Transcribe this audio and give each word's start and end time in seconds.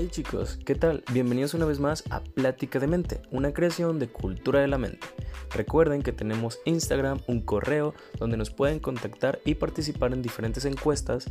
Hey 0.00 0.08
chicos, 0.10 0.58
¿qué 0.64 0.74
tal? 0.74 1.04
Bienvenidos 1.12 1.52
una 1.52 1.66
vez 1.66 1.78
más 1.78 2.04
a 2.08 2.24
Plática 2.24 2.78
de 2.78 2.86
Mente, 2.86 3.20
una 3.30 3.52
creación 3.52 3.98
de 3.98 4.08
cultura 4.08 4.60
de 4.60 4.66
la 4.66 4.78
mente. 4.78 5.06
Recuerden 5.54 6.02
que 6.02 6.12
tenemos 6.12 6.58
Instagram, 6.64 7.20
un 7.26 7.42
correo 7.42 7.92
donde 8.18 8.38
nos 8.38 8.48
pueden 8.48 8.80
contactar 8.80 9.40
y 9.44 9.56
participar 9.56 10.14
en 10.14 10.22
diferentes 10.22 10.64
encuestas 10.64 11.26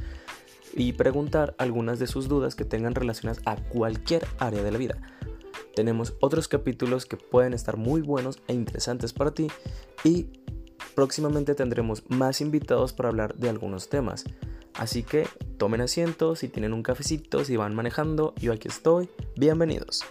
y 0.75 0.93
preguntar 0.93 1.55
algunas 1.57 1.97
de 1.97 2.05
sus 2.05 2.27
dudas 2.27 2.53
que 2.53 2.63
tengan 2.63 2.93
relacionadas 2.93 3.41
a 3.47 3.55
cualquier 3.55 4.27
área 4.37 4.61
de 4.61 4.71
la 4.71 4.77
vida. 4.77 5.01
Tenemos 5.75 6.13
otros 6.21 6.47
capítulos 6.47 7.07
que 7.07 7.17
pueden 7.17 7.55
estar 7.55 7.75
muy 7.75 8.01
buenos 8.01 8.39
e 8.47 8.53
interesantes 8.53 9.13
para 9.13 9.31
ti 9.31 9.47
y 10.03 10.27
próximamente 10.93 11.55
tendremos 11.55 12.03
más 12.07 12.39
invitados 12.39 12.93
para 12.93 13.09
hablar 13.09 13.33
de 13.33 13.49
algunos 13.49 13.89
temas. 13.89 14.25
Así 14.79 15.03
que 15.03 15.27
tomen 15.57 15.81
asiento, 15.81 16.37
si 16.37 16.47
tienen 16.47 16.71
un 16.71 16.83
cafecito, 16.83 17.43
si 17.43 17.57
van 17.57 17.75
manejando, 17.75 18.33
yo 18.37 18.53
aquí 18.53 18.69
estoy. 18.69 19.09
Bienvenidos. 19.35 20.05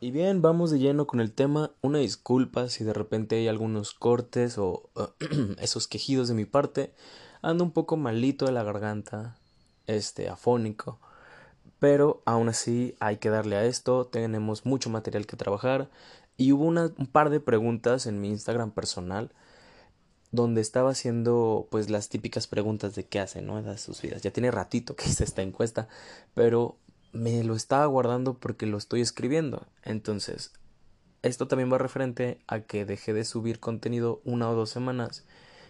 Y 0.00 0.10
bien, 0.10 0.40
vamos 0.40 0.70
de 0.70 0.78
lleno 0.78 1.06
con 1.06 1.20
el 1.20 1.34
tema. 1.34 1.72
Una 1.82 1.98
disculpa 1.98 2.70
si 2.70 2.84
de 2.84 2.94
repente 2.94 3.36
hay 3.36 3.48
algunos 3.48 3.92
cortes 3.92 4.56
o 4.56 4.88
esos 5.60 5.88
quejidos 5.88 6.26
de 6.26 6.34
mi 6.36 6.46
parte. 6.46 6.94
Ando 7.42 7.62
un 7.62 7.72
poco 7.72 7.98
malito 7.98 8.46
de 8.46 8.52
la 8.52 8.62
garganta, 8.62 9.36
este, 9.86 10.30
afónico. 10.30 11.00
Pero 11.78 12.22
aún 12.24 12.48
así 12.48 12.96
hay 12.98 13.18
que 13.18 13.28
darle 13.28 13.56
a 13.56 13.66
esto. 13.66 14.06
Tenemos 14.06 14.64
mucho 14.64 14.88
material 14.88 15.26
que 15.26 15.36
trabajar. 15.36 15.90
Y 16.38 16.52
hubo 16.52 16.64
un 16.64 17.06
par 17.12 17.28
de 17.28 17.40
preguntas 17.40 18.06
en 18.06 18.22
mi 18.22 18.30
Instagram 18.30 18.70
personal 18.70 19.32
donde 20.32 20.62
estaba 20.62 20.90
haciendo 20.90 21.68
pues 21.70 21.90
las 21.90 22.08
típicas 22.08 22.46
preguntas 22.46 22.94
de 22.94 23.04
qué 23.04 23.20
hace, 23.20 23.42
¿no? 23.42 23.62
De 23.62 23.78
sus 23.78 24.02
vidas. 24.02 24.22
Ya 24.22 24.32
tiene 24.32 24.50
ratito 24.50 24.96
que 24.96 25.04
hice 25.08 25.24
esta 25.24 25.42
encuesta, 25.42 25.88
pero 26.34 26.78
me 27.12 27.44
lo 27.44 27.54
estaba 27.54 27.86
guardando 27.86 28.34
porque 28.34 28.66
lo 28.66 28.78
estoy 28.78 29.02
escribiendo. 29.02 29.66
Entonces, 29.84 30.52
esto 31.22 31.46
también 31.46 31.72
va 31.72 31.78
referente 31.78 32.40
a 32.48 32.60
que 32.60 32.84
dejé 32.84 33.12
de 33.12 33.24
subir 33.24 33.60
contenido 33.60 34.20
una 34.24 34.50
o 34.50 34.54
dos 34.54 34.70
semanas 34.70 35.24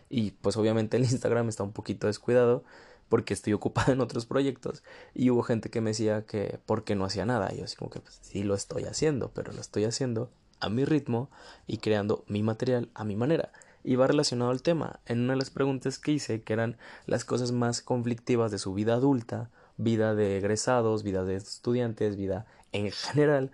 y 0.09 0.31
pues 0.31 0.57
obviamente 0.57 0.97
el 0.97 1.05
Instagram 1.11 1.49
está 1.49 1.65
un 1.65 1.73
poquito 1.73 2.07
descuidado 2.07 2.65
porque 3.09 3.35
estoy 3.35 3.53
ocupado 3.53 3.93
en 3.93 4.01
otros 4.01 4.25
proyectos 4.27 4.83
y 5.13 5.29
hubo 5.31 5.43
gente 5.43 5.69
que 5.69 5.81
me 5.81 5.91
decía 5.91 6.25
que 6.25 6.61
por 6.65 6.85
qué 6.85 6.95
no 6.95 7.05
hacía 7.05 7.27
nada 7.27 7.53
y 7.53 7.59
yo 7.59 7.65
así 7.65 7.77
como 7.77 7.91
que 7.91 8.01
pues, 8.01 8.19
sí 8.23 8.43
lo 8.43 8.55
estoy 8.55 8.85
haciendo 8.85 9.31
pero 9.35 9.53
lo 9.53 9.61
estoy 9.61 9.85
haciendo 9.85 10.31
a 10.61 10.71
mi 10.71 10.85
ritmo 10.87 11.31
y 11.67 11.79
creando 11.79 12.25
mi 12.29 12.43
material 12.43 12.89
a 12.95 13.05
mi 13.05 13.17
manera 13.17 13.53
y 13.85 13.97
va 13.97 14.07
relacionado 14.07 14.51
al 14.51 14.63
tema. 14.63 15.01
En 15.07 15.21
una 15.21 15.33
de 15.33 15.39
las 15.39 15.51
preguntas 15.51 15.99
que 15.99 16.13
hice, 16.13 16.43
que 16.43 16.53
eran 16.53 16.77
las 17.07 17.25
cosas 17.25 17.53
más 17.53 17.83
conflictivas 17.83 18.51
de 18.51 18.59
su 18.59 18.75
vida 18.75 18.95
adulta, 18.95 19.51
vida 19.77 20.15
de 20.15 20.39
egresados, 20.39 21.03
vida 21.03 21.25
de 21.25 21.37
estudiantes, 21.37 22.17
vida 22.17 22.47
en 22.73 22.91
general, 22.91 23.53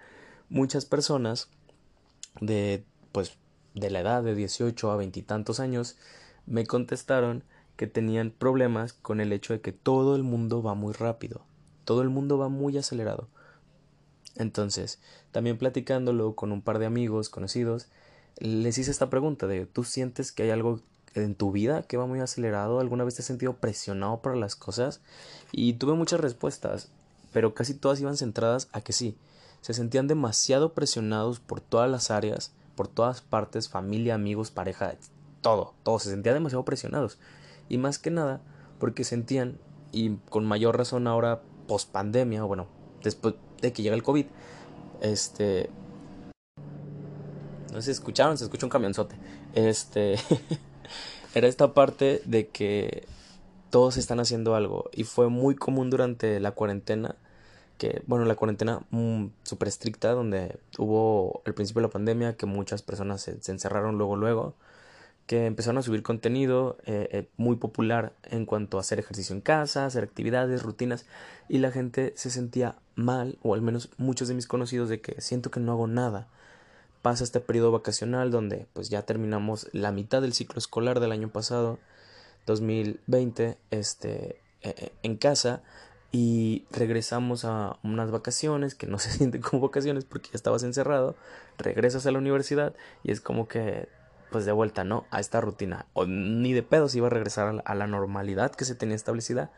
muchas 0.48 0.84
personas 0.84 1.48
de 2.40 2.84
pues 3.12 3.38
de 3.74 3.90
la 3.90 4.00
edad 4.00 4.22
de 4.22 4.34
18 4.34 4.90
a 4.90 4.96
veintitantos 4.96 5.60
años 5.60 5.96
me 6.46 6.66
contestaron 6.66 7.44
que 7.76 7.86
tenían 7.86 8.30
problemas 8.30 8.92
con 8.92 9.20
el 9.20 9.32
hecho 9.32 9.52
de 9.52 9.60
que 9.60 9.72
todo 9.72 10.16
el 10.16 10.24
mundo 10.24 10.62
va 10.62 10.74
muy 10.74 10.92
rápido, 10.92 11.42
todo 11.84 12.02
el 12.02 12.08
mundo 12.08 12.38
va 12.38 12.48
muy 12.48 12.76
acelerado. 12.76 13.28
Entonces, 14.36 15.00
también 15.32 15.58
platicándolo 15.58 16.34
con 16.34 16.52
un 16.52 16.62
par 16.62 16.78
de 16.78 16.86
amigos 16.86 17.28
conocidos, 17.28 17.88
les 18.40 18.78
hice 18.78 18.90
esta 18.90 19.10
pregunta 19.10 19.46
de 19.46 19.66
¿tú 19.66 19.84
sientes 19.84 20.32
que 20.32 20.44
hay 20.44 20.50
algo 20.50 20.80
en 21.14 21.34
tu 21.34 21.52
vida 21.52 21.82
que 21.82 21.96
va 21.96 22.06
muy 22.06 22.20
acelerado? 22.20 22.80
¿Alguna 22.80 23.04
vez 23.04 23.14
te 23.14 23.22
has 23.22 23.26
sentido 23.26 23.54
presionado 23.54 24.20
por 24.22 24.36
las 24.36 24.56
cosas? 24.56 25.00
Y 25.52 25.74
tuve 25.74 25.94
muchas 25.94 26.20
respuestas, 26.20 26.90
pero 27.32 27.54
casi 27.54 27.74
todas 27.74 28.00
iban 28.00 28.16
centradas 28.16 28.68
a 28.72 28.80
que 28.80 28.92
sí. 28.92 29.16
Se 29.60 29.74
sentían 29.74 30.06
demasiado 30.06 30.72
presionados 30.72 31.40
por 31.40 31.60
todas 31.60 31.90
las 31.90 32.10
áreas, 32.10 32.52
por 32.76 32.88
todas 32.88 33.20
partes, 33.20 33.68
familia, 33.68 34.14
amigos, 34.14 34.50
pareja, 34.50 34.94
todo, 35.40 35.74
todo. 35.82 35.98
Se 35.98 36.10
sentían 36.10 36.36
demasiado 36.36 36.64
presionados. 36.64 37.18
Y 37.68 37.78
más 37.78 37.98
que 37.98 38.10
nada, 38.10 38.40
porque 38.78 39.04
sentían, 39.04 39.58
y 39.90 40.16
con 40.30 40.46
mayor 40.46 40.76
razón 40.76 41.06
ahora, 41.06 41.42
post 41.66 41.90
pandemia, 41.90 42.44
bueno, 42.44 42.68
después 43.02 43.34
de 43.60 43.72
que 43.72 43.82
llega 43.82 43.96
el 43.96 44.02
COVID, 44.02 44.26
este, 45.00 45.70
no 47.78 47.82
sé 47.82 47.94
si 47.94 48.00
escucharon, 48.00 48.36
se 48.36 48.42
escucha 48.42 48.66
un 48.66 48.70
camionzote. 48.70 49.14
Este. 49.54 50.16
era 51.36 51.46
esta 51.46 51.74
parte 51.74 52.20
de 52.24 52.48
que 52.48 53.06
todos 53.70 53.96
están 53.98 54.18
haciendo 54.18 54.56
algo. 54.56 54.90
Y 54.92 55.04
fue 55.04 55.28
muy 55.28 55.54
común 55.54 55.88
durante 55.88 56.40
la 56.40 56.50
cuarentena. 56.50 57.14
Que, 57.78 58.02
bueno, 58.08 58.24
la 58.24 58.34
cuarentena 58.34 58.80
mm, 58.90 59.26
súper 59.44 59.68
estricta, 59.68 60.10
donde 60.10 60.58
hubo 60.76 61.40
el 61.44 61.54
principio 61.54 61.80
de 61.80 61.86
la 61.86 61.92
pandemia, 61.92 62.36
que 62.36 62.46
muchas 62.46 62.82
personas 62.82 63.20
se, 63.22 63.38
encerraron 63.52 63.96
luego, 63.96 64.16
luego. 64.16 64.56
Que 65.28 65.46
empezaron 65.46 65.78
a 65.78 65.82
subir 65.82 66.02
contenido 66.02 66.78
eh, 66.84 67.08
eh, 67.12 67.28
muy 67.36 67.54
popular 67.54 68.12
en 68.24 68.44
cuanto 68.44 68.78
a 68.78 68.80
hacer 68.80 68.98
ejercicio 68.98 69.36
en 69.36 69.40
casa, 69.40 69.86
hacer 69.86 70.02
actividades, 70.02 70.64
rutinas. 70.64 71.06
Y 71.48 71.58
la 71.58 71.70
gente 71.70 72.12
se 72.16 72.30
sentía 72.30 72.74
mal, 72.96 73.38
o 73.42 73.54
al 73.54 73.62
menos 73.62 73.90
muchos 73.98 74.26
de 74.26 74.34
mis 74.34 74.48
conocidos, 74.48 74.88
de 74.88 75.00
que 75.00 75.20
siento 75.20 75.52
que 75.52 75.60
no 75.60 75.70
hago 75.70 75.86
nada 75.86 76.26
pasa 77.02 77.24
este 77.24 77.40
periodo 77.40 77.72
vacacional 77.72 78.30
donde 78.30 78.66
pues 78.72 78.88
ya 78.88 79.02
terminamos 79.02 79.68
la 79.72 79.92
mitad 79.92 80.22
del 80.22 80.34
ciclo 80.34 80.58
escolar 80.58 81.00
del 81.00 81.12
año 81.12 81.28
pasado 81.28 81.78
2020 82.46 83.58
este 83.70 84.40
e, 84.62 84.68
e, 84.70 84.92
en 85.02 85.16
casa 85.16 85.62
y 86.10 86.64
regresamos 86.70 87.44
a 87.44 87.78
unas 87.82 88.10
vacaciones 88.10 88.74
que 88.74 88.86
no 88.86 88.98
se 88.98 89.10
sienten 89.18 89.42
como 89.42 89.62
vacaciones 89.62 90.04
porque 90.04 90.30
ya 90.30 90.36
estabas 90.36 90.62
encerrado 90.62 91.16
regresas 91.58 92.06
a 92.06 92.10
la 92.10 92.18
universidad 92.18 92.74
y 93.02 93.10
es 93.10 93.20
como 93.20 93.48
que 93.48 93.88
pues 94.30 94.44
de 94.44 94.52
vuelta 94.52 94.84
no 94.84 95.06
a 95.10 95.20
esta 95.20 95.40
rutina. 95.40 95.86
O 95.94 96.04
ni 96.04 96.52
de 96.52 96.62
pedos 96.62 96.94
iba 96.94 97.06
a 97.06 97.10
regresar 97.10 97.62
a 97.64 97.74
la 97.74 97.86
normalidad 97.86 98.54
que 98.54 98.64
se 98.64 98.74
tenía 98.74 98.96
establecida 98.96 99.50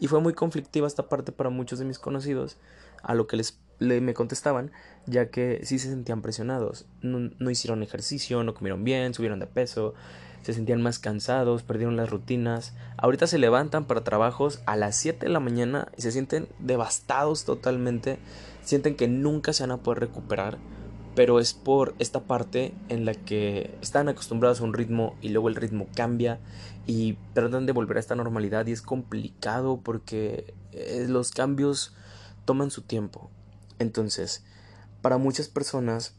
y 0.00 0.08
fue 0.08 0.20
muy 0.20 0.34
conflictiva 0.34 0.86
esta 0.86 1.08
parte 1.08 1.32
para 1.32 1.50
muchos 1.50 1.78
de 1.78 1.84
mis 1.84 1.98
conocidos 1.98 2.56
a 3.02 3.14
lo 3.14 3.26
que 3.26 3.36
les 3.36 3.58
le, 3.78 4.00
me 4.00 4.14
contestaban, 4.14 4.70
ya 5.06 5.30
que 5.30 5.60
sí 5.64 5.78
se 5.78 5.90
sentían 5.90 6.22
presionados. 6.22 6.86
No, 7.02 7.30
no, 7.38 7.50
hicieron 7.50 7.82
ejercicio, 7.82 8.42
no 8.44 8.54
comieron 8.54 8.84
bien, 8.84 9.14
subieron 9.14 9.40
de 9.40 9.46
peso, 9.46 9.94
se 10.42 10.52
sentían 10.52 10.82
más 10.82 10.98
cansados, 10.98 11.62
perdieron 11.62 11.96
las 11.96 12.10
rutinas. 12.10 12.74
Ahorita 12.96 13.26
se 13.26 13.38
levantan 13.38 13.86
para 13.86 14.04
trabajos 14.04 14.60
a 14.66 14.76
las 14.76 14.96
7 14.96 15.26
de 15.26 15.32
la 15.32 15.40
mañana 15.40 15.88
y 15.96 16.02
se 16.02 16.12
sienten 16.12 16.48
devastados 16.58 17.44
totalmente. 17.44 18.18
Sienten 18.62 18.96
que 18.96 19.08
nunca 19.08 19.52
se 19.52 19.62
van 19.62 19.72
a 19.72 19.78
poder 19.78 20.00
recuperar. 20.00 20.58
Pero 21.14 21.38
es 21.38 21.54
por 21.54 21.94
esta 21.98 22.20
parte 22.20 22.74
en 22.88 23.04
la 23.04 23.14
que 23.14 23.76
están 23.80 24.08
acostumbrados 24.08 24.60
a 24.60 24.64
un 24.64 24.74
ritmo 24.74 25.16
y 25.22 25.28
luego 25.28 25.48
el 25.48 25.54
ritmo 25.54 25.86
cambia 25.94 26.40
y 26.86 27.14
tratan 27.34 27.66
de 27.66 27.72
volver 27.72 27.96
a 27.96 28.00
esta 28.00 28.16
normalidad 28.16 28.66
y 28.66 28.72
es 28.72 28.82
complicado 28.82 29.80
porque 29.82 30.54
eh, 30.72 31.06
los 31.08 31.30
cambios 31.30 31.94
toman 32.44 32.70
su 32.70 32.82
tiempo. 32.82 33.30
Entonces, 33.78 34.44
para 35.02 35.18
muchas 35.18 35.48
personas 35.48 36.14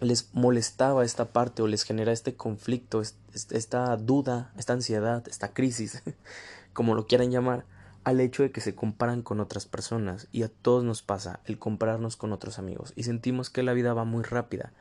les 0.00 0.30
molestaba 0.32 1.04
esta 1.04 1.32
parte 1.32 1.62
o 1.62 1.66
les 1.66 1.82
genera 1.82 2.12
este 2.12 2.34
conflicto, 2.34 3.02
esta 3.32 3.96
duda, 3.96 4.52
esta 4.56 4.72
ansiedad, 4.72 5.26
esta 5.28 5.52
crisis, 5.52 6.02
como 6.72 6.94
lo 6.94 7.06
quieran 7.06 7.30
llamar, 7.30 7.64
al 8.04 8.20
hecho 8.20 8.42
de 8.42 8.50
que 8.50 8.60
se 8.60 8.74
comparan 8.74 9.22
con 9.22 9.40
otras 9.40 9.66
personas 9.66 10.28
y 10.32 10.42
a 10.42 10.48
todos 10.48 10.84
nos 10.84 11.02
pasa 11.02 11.40
el 11.44 11.58
compararnos 11.58 12.16
con 12.16 12.32
otros 12.32 12.58
amigos 12.58 12.92
y 12.96 13.02
sentimos 13.02 13.50
que 13.50 13.62
la 13.62 13.72
vida 13.72 13.94
va 13.94 14.04
muy 14.04 14.22
rápida. 14.22 14.72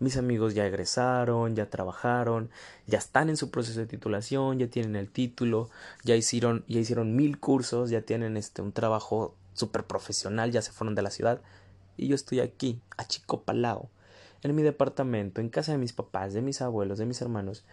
Mis 0.00 0.16
amigos 0.16 0.54
ya 0.54 0.64
egresaron, 0.64 1.56
ya 1.56 1.70
trabajaron, 1.70 2.50
ya 2.86 2.98
están 2.98 3.30
en 3.30 3.36
su 3.36 3.50
proceso 3.50 3.80
de 3.80 3.86
titulación, 3.86 4.60
ya 4.60 4.68
tienen 4.68 4.94
el 4.94 5.10
título, 5.10 5.70
ya 6.04 6.14
hicieron, 6.14 6.64
ya 6.68 6.78
hicieron 6.78 7.16
mil 7.16 7.40
cursos, 7.40 7.90
ya 7.90 8.02
tienen 8.02 8.36
este 8.36 8.62
un 8.62 8.70
trabajo 8.70 9.34
súper 9.54 9.84
profesional, 9.84 10.52
ya 10.52 10.62
se 10.62 10.70
fueron 10.70 10.94
de 10.94 11.02
la 11.02 11.10
ciudad. 11.10 11.40
Y 11.96 12.06
yo 12.06 12.14
estoy 12.14 12.38
aquí, 12.38 12.80
a 12.96 13.08
Chico 13.08 13.42
Palao, 13.42 13.90
en 14.44 14.54
mi 14.54 14.62
departamento, 14.62 15.40
en 15.40 15.48
casa 15.48 15.72
de 15.72 15.78
mis 15.78 15.92
papás, 15.92 16.32
de 16.32 16.42
mis 16.42 16.62
abuelos, 16.62 16.98
de 16.98 17.06
mis 17.06 17.20
hermanos. 17.20 17.64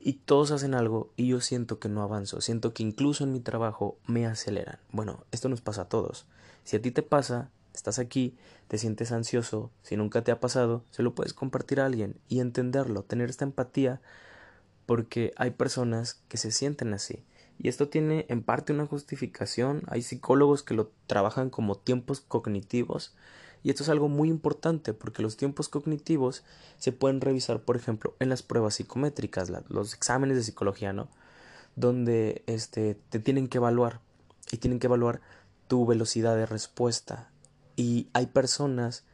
Y 0.00 0.14
todos 0.14 0.50
hacen 0.50 0.74
algo 0.74 1.12
y 1.16 1.28
yo 1.28 1.40
siento 1.40 1.78
que 1.78 1.90
no 1.90 2.02
avanzo, 2.02 2.40
siento 2.40 2.72
que 2.72 2.82
incluso 2.82 3.24
en 3.24 3.32
mi 3.32 3.40
trabajo 3.40 3.98
me 4.06 4.26
aceleran. 4.26 4.78
Bueno, 4.90 5.24
esto 5.30 5.50
nos 5.50 5.60
pasa 5.60 5.82
a 5.82 5.88
todos. 5.88 6.26
Si 6.64 6.76
a 6.76 6.82
ti 6.82 6.90
te 6.90 7.02
pasa, 7.02 7.50
estás 7.74 7.98
aquí, 7.98 8.34
te 8.68 8.78
sientes 8.78 9.12
ansioso, 9.12 9.70
si 9.82 9.96
nunca 9.96 10.24
te 10.24 10.32
ha 10.32 10.40
pasado, 10.40 10.84
se 10.90 11.02
lo 11.02 11.14
puedes 11.14 11.34
compartir 11.34 11.80
a 11.80 11.86
alguien 11.86 12.16
y 12.28 12.40
entenderlo, 12.40 13.02
tener 13.02 13.28
esta 13.28 13.44
empatía, 13.44 14.00
porque 14.86 15.32
hay 15.36 15.50
personas 15.50 16.22
que 16.28 16.38
se 16.38 16.50
sienten 16.50 16.94
así. 16.94 17.22
Y 17.62 17.68
esto 17.68 17.88
tiene 17.88 18.24
en 18.30 18.42
parte 18.42 18.72
una 18.72 18.86
justificación. 18.86 19.82
Hay 19.86 20.00
psicólogos 20.00 20.62
que 20.62 20.72
lo 20.72 20.90
trabajan 21.06 21.50
como 21.50 21.76
tiempos 21.76 22.20
cognitivos. 22.20 23.14
Y 23.62 23.70
esto 23.70 23.82
es 23.82 23.88
algo 23.88 24.08
muy 24.08 24.28
importante 24.28 24.94
porque 24.94 25.22
los 25.22 25.36
tiempos 25.36 25.68
cognitivos 25.68 26.44
se 26.78 26.92
pueden 26.92 27.20
revisar, 27.20 27.60
por 27.60 27.76
ejemplo, 27.76 28.14
en 28.18 28.28
las 28.28 28.42
pruebas 28.42 28.74
psicométricas, 28.74 29.52
los 29.68 29.94
exámenes 29.94 30.36
de 30.36 30.44
psicología, 30.44 30.92
¿no? 30.92 31.08
donde 31.76 32.42
este, 32.46 32.96
te 33.08 33.18
tienen 33.18 33.48
que 33.48 33.58
evaluar 33.58 34.00
y 34.50 34.58
tienen 34.58 34.78
que 34.78 34.86
evaluar 34.86 35.20
tu 35.68 35.86
velocidad 35.86 36.36
de 36.36 36.46
respuesta. 36.46 37.30
Y 37.76 38.08
hay 38.12 38.26
personas 38.26 39.04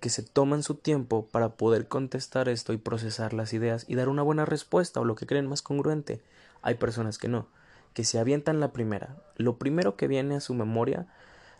que 0.00 0.08
se 0.08 0.22
toman 0.22 0.62
su 0.62 0.76
tiempo 0.76 1.26
para 1.26 1.56
poder 1.56 1.88
contestar 1.88 2.48
esto 2.48 2.72
y 2.72 2.78
procesar 2.78 3.34
las 3.34 3.52
ideas 3.52 3.84
y 3.86 3.96
dar 3.96 4.08
una 4.08 4.22
buena 4.22 4.46
respuesta 4.46 5.00
o 5.00 5.04
lo 5.04 5.14
que 5.14 5.26
creen 5.26 5.46
más 5.46 5.62
congruente. 5.62 6.22
Hay 6.62 6.74
personas 6.74 7.18
que 7.18 7.28
no, 7.28 7.48
que 7.92 8.04
se 8.04 8.18
avientan 8.18 8.60
la 8.60 8.72
primera. 8.72 9.16
Lo 9.36 9.58
primero 9.58 9.96
que 9.96 10.08
viene 10.08 10.36
a 10.36 10.40
su 10.40 10.54
memoria, 10.54 11.06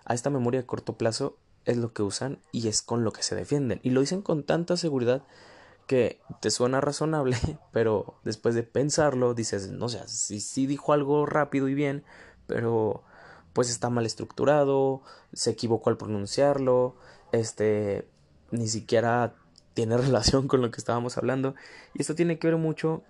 a 0.04 0.14
esta 0.14 0.30
memoria 0.30 0.60
a 0.60 0.66
corto 0.66 0.96
plazo, 0.96 1.36
es 1.64 1.76
lo 1.76 1.92
que 1.92 2.02
usan 2.02 2.38
y 2.52 2.68
es 2.68 2.82
con 2.82 3.04
lo 3.04 3.12
que 3.12 3.22
se 3.22 3.34
defienden. 3.34 3.80
Y 3.82 3.90
lo 3.90 4.00
dicen 4.00 4.22
con 4.22 4.44
tanta 4.44 4.76
seguridad 4.76 5.22
que 5.86 6.20
te 6.40 6.50
suena 6.50 6.80
razonable, 6.80 7.36
pero 7.72 8.14
después 8.24 8.54
de 8.54 8.62
pensarlo 8.62 9.34
dices, 9.34 9.70
no 9.70 9.88
sé, 9.88 10.06
si 10.06 10.40
sí 10.40 10.66
dijo 10.66 10.92
algo 10.92 11.26
rápido 11.26 11.68
y 11.68 11.74
bien, 11.74 12.04
pero 12.46 13.02
pues 13.52 13.70
está 13.70 13.90
mal 13.90 14.06
estructurado, 14.06 15.02
se 15.32 15.50
equivocó 15.50 15.90
al 15.90 15.96
pronunciarlo, 15.96 16.96
este 17.32 18.08
ni 18.52 18.68
siquiera 18.68 19.34
tiene 19.74 19.96
relación 19.98 20.46
con 20.46 20.60
lo 20.60 20.70
que 20.70 20.78
estábamos 20.78 21.18
hablando 21.18 21.54
y 21.94 22.02
esto 22.02 22.14
tiene 22.14 22.38
que 22.38 22.48
ver 22.48 22.56
mucho 22.56 23.02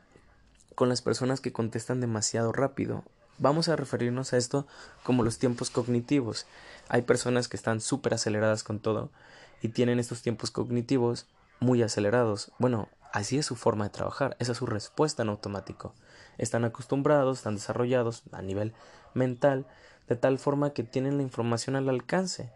con 0.74 0.88
las 0.88 1.02
personas 1.02 1.42
que 1.42 1.52
contestan 1.52 2.00
demasiado 2.00 2.52
rápido. 2.52 3.04
Vamos 3.40 3.70
a 3.70 3.76
referirnos 3.76 4.34
a 4.34 4.36
esto 4.36 4.66
como 5.02 5.22
los 5.22 5.38
tiempos 5.38 5.70
cognitivos. 5.70 6.44
Hay 6.90 7.02
personas 7.02 7.48
que 7.48 7.56
están 7.56 7.80
súper 7.80 8.12
aceleradas 8.12 8.62
con 8.62 8.80
todo 8.80 9.10
y 9.62 9.68
tienen 9.68 9.98
estos 9.98 10.20
tiempos 10.20 10.50
cognitivos 10.50 11.26
muy 11.58 11.82
acelerados. 11.82 12.52
Bueno, 12.58 12.90
así 13.14 13.38
es 13.38 13.46
su 13.46 13.56
forma 13.56 13.84
de 13.84 13.90
trabajar, 13.90 14.36
esa 14.40 14.52
es 14.52 14.58
su 14.58 14.66
respuesta 14.66 15.22
en 15.22 15.30
automático. 15.30 15.94
Están 16.36 16.66
acostumbrados, 16.66 17.38
están 17.38 17.54
desarrollados 17.54 18.24
a 18.30 18.42
nivel 18.42 18.74
mental, 19.14 19.66
de 20.06 20.16
tal 20.16 20.38
forma 20.38 20.74
que 20.74 20.82
tienen 20.82 21.16
la 21.16 21.22
información 21.22 21.76
al 21.76 21.88
alcance. 21.88 22.52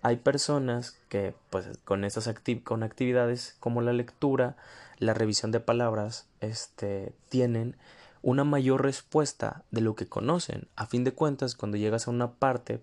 Hay 0.00 0.16
personas 0.16 0.96
que, 1.10 1.34
pues, 1.50 1.66
con 1.84 2.04
estas 2.06 2.32
con 2.64 2.82
actividades 2.82 3.54
como 3.60 3.82
la 3.82 3.92
lectura, 3.92 4.56
la 4.98 5.12
revisión 5.12 5.52
de 5.52 5.60
palabras, 5.60 6.26
este, 6.40 7.12
tienen 7.28 7.76
una 8.22 8.44
mayor 8.44 8.82
respuesta 8.82 9.64
de 9.70 9.80
lo 9.80 9.94
que 9.94 10.08
conocen. 10.08 10.68
A 10.76 10.86
fin 10.86 11.04
de 11.04 11.12
cuentas, 11.12 11.56
cuando 11.56 11.76
llegas 11.76 12.06
a 12.06 12.10
una 12.12 12.32
parte, 12.32 12.82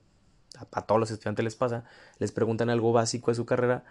a, 0.72 0.82
todos 0.82 1.00
los 1.00 1.12
estudiantes 1.12 1.44
les 1.44 1.56
pasa, 1.56 1.86
les 2.20 2.32
preguntan 2.32 2.70
algo 2.70 2.92
básico 2.92 3.32
de 3.32 3.36
su 3.36 3.46
carrera 3.46 3.86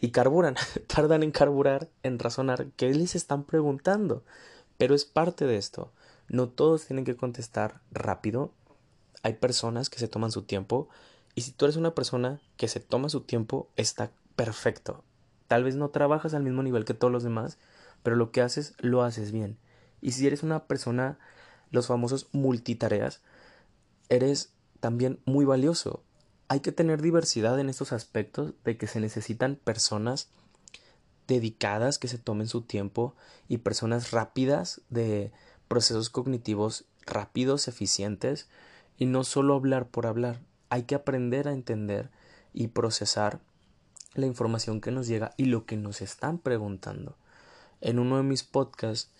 y 0.00 0.10
carburan, 0.10 0.54
tardan 0.86 1.22
en 1.22 1.32
carburar, 1.32 1.88
en 2.02 2.18
razonar 2.18 2.66
qué 2.76 2.94
les 2.94 3.16
están 3.16 3.44
preguntando. 3.44 4.22
Pero 4.78 4.94
es 4.94 5.04
parte 5.04 5.46
de 5.46 5.56
esto. 5.56 5.92
No 6.28 6.48
todos 6.48 6.86
tienen 6.86 7.04
que 7.04 7.16
contestar 7.16 7.80
rápido. 7.90 8.52
Hay 9.22 9.34
personas 9.34 9.90
que 9.90 9.98
se 9.98 10.08
toman 10.08 10.32
su 10.32 10.42
tiempo. 10.42 10.88
Y 11.34 11.42
si 11.42 11.50
tú 11.50 11.64
eres 11.64 11.76
una 11.76 11.94
persona 11.94 12.40
que 12.56 12.68
se 12.68 12.80
toma 12.80 13.08
su 13.08 13.22
tiempo, 13.22 13.68
está 13.76 14.10
perfecto. 14.36 15.02
Tal 15.48 15.64
vez 15.64 15.76
no 15.76 15.90
trabajas 15.90 16.34
al 16.34 16.42
mismo 16.42 16.62
nivel 16.62 16.84
que 16.84 16.94
todos 16.94 17.12
los 17.12 17.22
demás, 17.22 17.58
pero 18.02 18.16
lo 18.16 18.30
que 18.30 18.40
haces 18.40 18.74
lo 18.78 19.02
haces 19.02 19.32
bien. 19.32 19.58
Y 20.04 20.12
si 20.12 20.26
eres 20.26 20.42
una 20.42 20.66
persona, 20.66 21.18
los 21.70 21.86
famosos 21.86 22.28
multitareas, 22.32 23.22
eres 24.10 24.52
también 24.80 25.18
muy 25.24 25.46
valioso. 25.46 26.02
Hay 26.48 26.60
que 26.60 26.72
tener 26.72 27.00
diversidad 27.00 27.58
en 27.58 27.70
estos 27.70 27.90
aspectos 27.90 28.52
de 28.64 28.76
que 28.76 28.86
se 28.86 29.00
necesitan 29.00 29.56
personas 29.56 30.28
dedicadas 31.26 31.98
que 31.98 32.08
se 32.08 32.18
tomen 32.18 32.48
su 32.48 32.60
tiempo 32.60 33.14
y 33.48 33.58
personas 33.58 34.10
rápidas 34.10 34.82
de 34.90 35.32
procesos 35.68 36.10
cognitivos 36.10 36.84
rápidos, 37.06 37.66
eficientes 37.66 38.46
y 38.98 39.06
no 39.06 39.24
solo 39.24 39.54
hablar 39.54 39.88
por 39.88 40.06
hablar. 40.06 40.38
Hay 40.68 40.82
que 40.82 40.96
aprender 40.96 41.48
a 41.48 41.52
entender 41.52 42.10
y 42.52 42.68
procesar 42.68 43.40
la 44.12 44.26
información 44.26 44.82
que 44.82 44.90
nos 44.90 45.06
llega 45.06 45.32
y 45.38 45.46
lo 45.46 45.64
que 45.64 45.78
nos 45.78 46.02
están 46.02 46.36
preguntando. 46.36 47.16
En 47.80 47.98
uno 47.98 48.18
de 48.18 48.22
mis 48.22 48.44
podcasts 48.44 49.10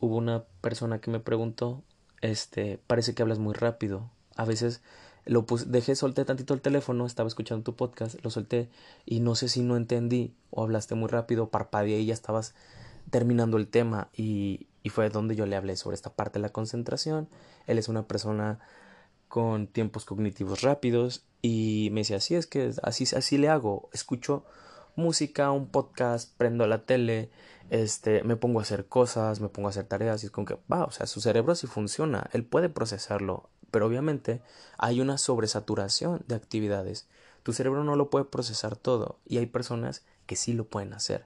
hubo 0.00 0.16
una 0.16 0.44
persona 0.60 1.00
que 1.00 1.10
me 1.10 1.20
preguntó, 1.20 1.82
este, 2.20 2.80
parece 2.86 3.14
que 3.14 3.22
hablas 3.22 3.38
muy 3.38 3.54
rápido. 3.54 4.10
A 4.36 4.44
veces 4.44 4.80
lo 5.24 5.44
dejé, 5.66 5.94
solté 5.94 6.24
tantito 6.24 6.54
el 6.54 6.60
teléfono, 6.60 7.06
estaba 7.06 7.28
escuchando 7.28 7.62
tu 7.62 7.76
podcast, 7.76 8.22
lo 8.24 8.30
solté 8.30 8.70
y 9.04 9.20
no 9.20 9.34
sé 9.34 9.48
si 9.48 9.62
no 9.62 9.76
entendí 9.76 10.34
o 10.50 10.62
hablaste 10.62 10.94
muy 10.94 11.08
rápido, 11.08 11.50
parpadeé 11.50 12.00
y 12.00 12.06
ya 12.06 12.14
estabas 12.14 12.54
terminando 13.10 13.56
el 13.56 13.68
tema 13.68 14.08
y, 14.14 14.66
y 14.82 14.88
fue 14.90 15.10
donde 15.10 15.36
yo 15.36 15.46
le 15.46 15.56
hablé 15.56 15.76
sobre 15.76 15.94
esta 15.94 16.10
parte 16.10 16.38
de 16.38 16.42
la 16.42 16.48
concentración. 16.48 17.28
Él 17.66 17.78
es 17.78 17.88
una 17.88 18.06
persona 18.06 18.58
con 19.28 19.66
tiempos 19.66 20.04
cognitivos 20.04 20.62
rápidos 20.62 21.24
y 21.42 21.90
me 21.92 22.00
decía, 22.00 22.16
así 22.16 22.34
es 22.34 22.46
que 22.46 22.72
así, 22.82 23.04
así 23.14 23.38
le 23.38 23.48
hago, 23.48 23.90
escucho 23.92 24.44
música, 24.98 25.50
un 25.50 25.68
podcast, 25.68 26.36
prendo 26.36 26.66
la 26.66 26.82
tele, 26.82 27.30
este, 27.70 28.22
me 28.24 28.36
pongo 28.36 28.58
a 28.58 28.62
hacer 28.62 28.86
cosas, 28.86 29.40
me 29.40 29.48
pongo 29.48 29.68
a 29.68 29.70
hacer 29.70 29.84
tareas 29.84 30.22
y 30.22 30.26
es 30.26 30.32
como 30.32 30.46
que, 30.46 30.58
va, 30.70 30.84
o 30.84 30.90
sea, 30.90 31.06
su 31.06 31.20
cerebro 31.20 31.54
sí 31.54 31.66
funciona, 31.66 32.28
él 32.32 32.44
puede 32.44 32.68
procesarlo, 32.68 33.48
pero 33.70 33.86
obviamente 33.86 34.42
hay 34.76 35.00
una 35.00 35.18
sobresaturación 35.18 36.24
de 36.26 36.34
actividades. 36.34 37.08
Tu 37.42 37.52
cerebro 37.52 37.84
no 37.84 37.96
lo 37.96 38.10
puede 38.10 38.24
procesar 38.24 38.76
todo 38.76 39.18
y 39.24 39.38
hay 39.38 39.46
personas 39.46 40.04
que 40.26 40.36
sí 40.36 40.52
lo 40.52 40.64
pueden 40.64 40.92
hacer. 40.92 41.24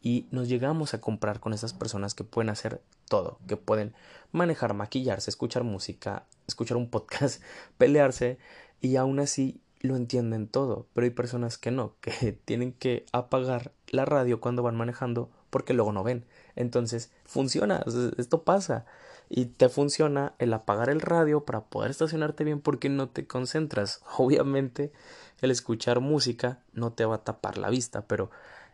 Y 0.00 0.28
nos 0.30 0.48
llegamos 0.48 0.94
a 0.94 1.00
comprar 1.00 1.40
con 1.40 1.52
esas 1.52 1.72
personas 1.72 2.14
que 2.14 2.24
pueden 2.24 2.50
hacer 2.50 2.80
todo, 3.08 3.38
que 3.48 3.56
pueden 3.56 3.94
manejar, 4.30 4.72
maquillarse, 4.74 5.30
escuchar 5.30 5.64
música, 5.64 6.26
escuchar 6.46 6.76
un 6.76 6.88
podcast, 6.88 7.42
pelearse 7.78 8.38
y 8.80 8.96
aún 8.96 9.18
así 9.18 9.60
lo 9.80 9.96
entienden 9.96 10.48
todo, 10.48 10.86
pero 10.92 11.04
hay 11.04 11.10
personas 11.10 11.58
que 11.58 11.70
no, 11.70 11.94
que 12.00 12.32
tienen 12.32 12.72
que 12.72 13.06
apagar 13.12 13.72
la 13.88 14.04
radio 14.04 14.40
cuando 14.40 14.62
van 14.62 14.76
manejando 14.76 15.30
porque 15.50 15.74
luego 15.74 15.92
no 15.92 16.04
ven. 16.04 16.26
Entonces, 16.56 17.10
funciona, 17.24 17.84
esto 18.16 18.42
pasa. 18.42 18.84
Y 19.30 19.46
te 19.46 19.68
funciona 19.68 20.34
el 20.38 20.52
apagar 20.54 20.88
el 20.90 21.00
radio 21.00 21.44
para 21.44 21.64
poder 21.64 21.90
estacionarte 21.90 22.44
bien 22.44 22.60
porque 22.60 22.88
no 22.88 23.08
te 23.10 23.26
concentras. 23.26 24.02
Obviamente, 24.18 24.92
el 25.40 25.50
escuchar 25.50 26.00
música 26.00 26.62
no 26.72 26.92
te 26.92 27.04
va 27.04 27.16
a 27.16 27.24
tapar 27.24 27.58
la 27.58 27.70
vista, 27.70 28.06
pero 28.06 28.30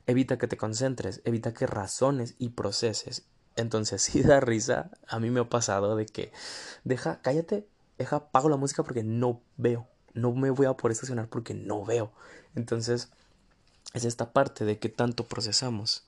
evita 0.06 0.38
que 0.38 0.48
te 0.48 0.56
concentres, 0.56 1.20
evita 1.24 1.54
que 1.54 1.66
razones 1.66 2.34
y 2.38 2.50
proceses. 2.50 3.26
Entonces, 3.56 4.02
si 4.02 4.22
da 4.22 4.40
risa, 4.40 4.90
a 5.06 5.18
mí 5.20 5.30
me 5.30 5.40
ha 5.40 5.48
pasado 5.48 5.96
de 5.96 6.06
que, 6.06 6.32
deja, 6.84 7.20
cállate, 7.22 7.66
deja, 7.98 8.16
apago 8.16 8.48
la 8.48 8.56
música 8.56 8.82
porque 8.82 9.04
no 9.04 9.40
veo 9.56 9.88
no 10.14 10.32
me 10.32 10.50
voy 10.50 10.66
a 10.66 10.74
poder 10.74 10.92
estacionar 10.92 11.28
porque 11.28 11.54
no 11.54 11.84
veo. 11.84 12.12
Entonces, 12.54 13.10
es 13.92 14.04
esta 14.04 14.32
parte 14.32 14.64
de 14.64 14.78
que 14.78 14.88
tanto 14.88 15.24
procesamos. 15.24 16.04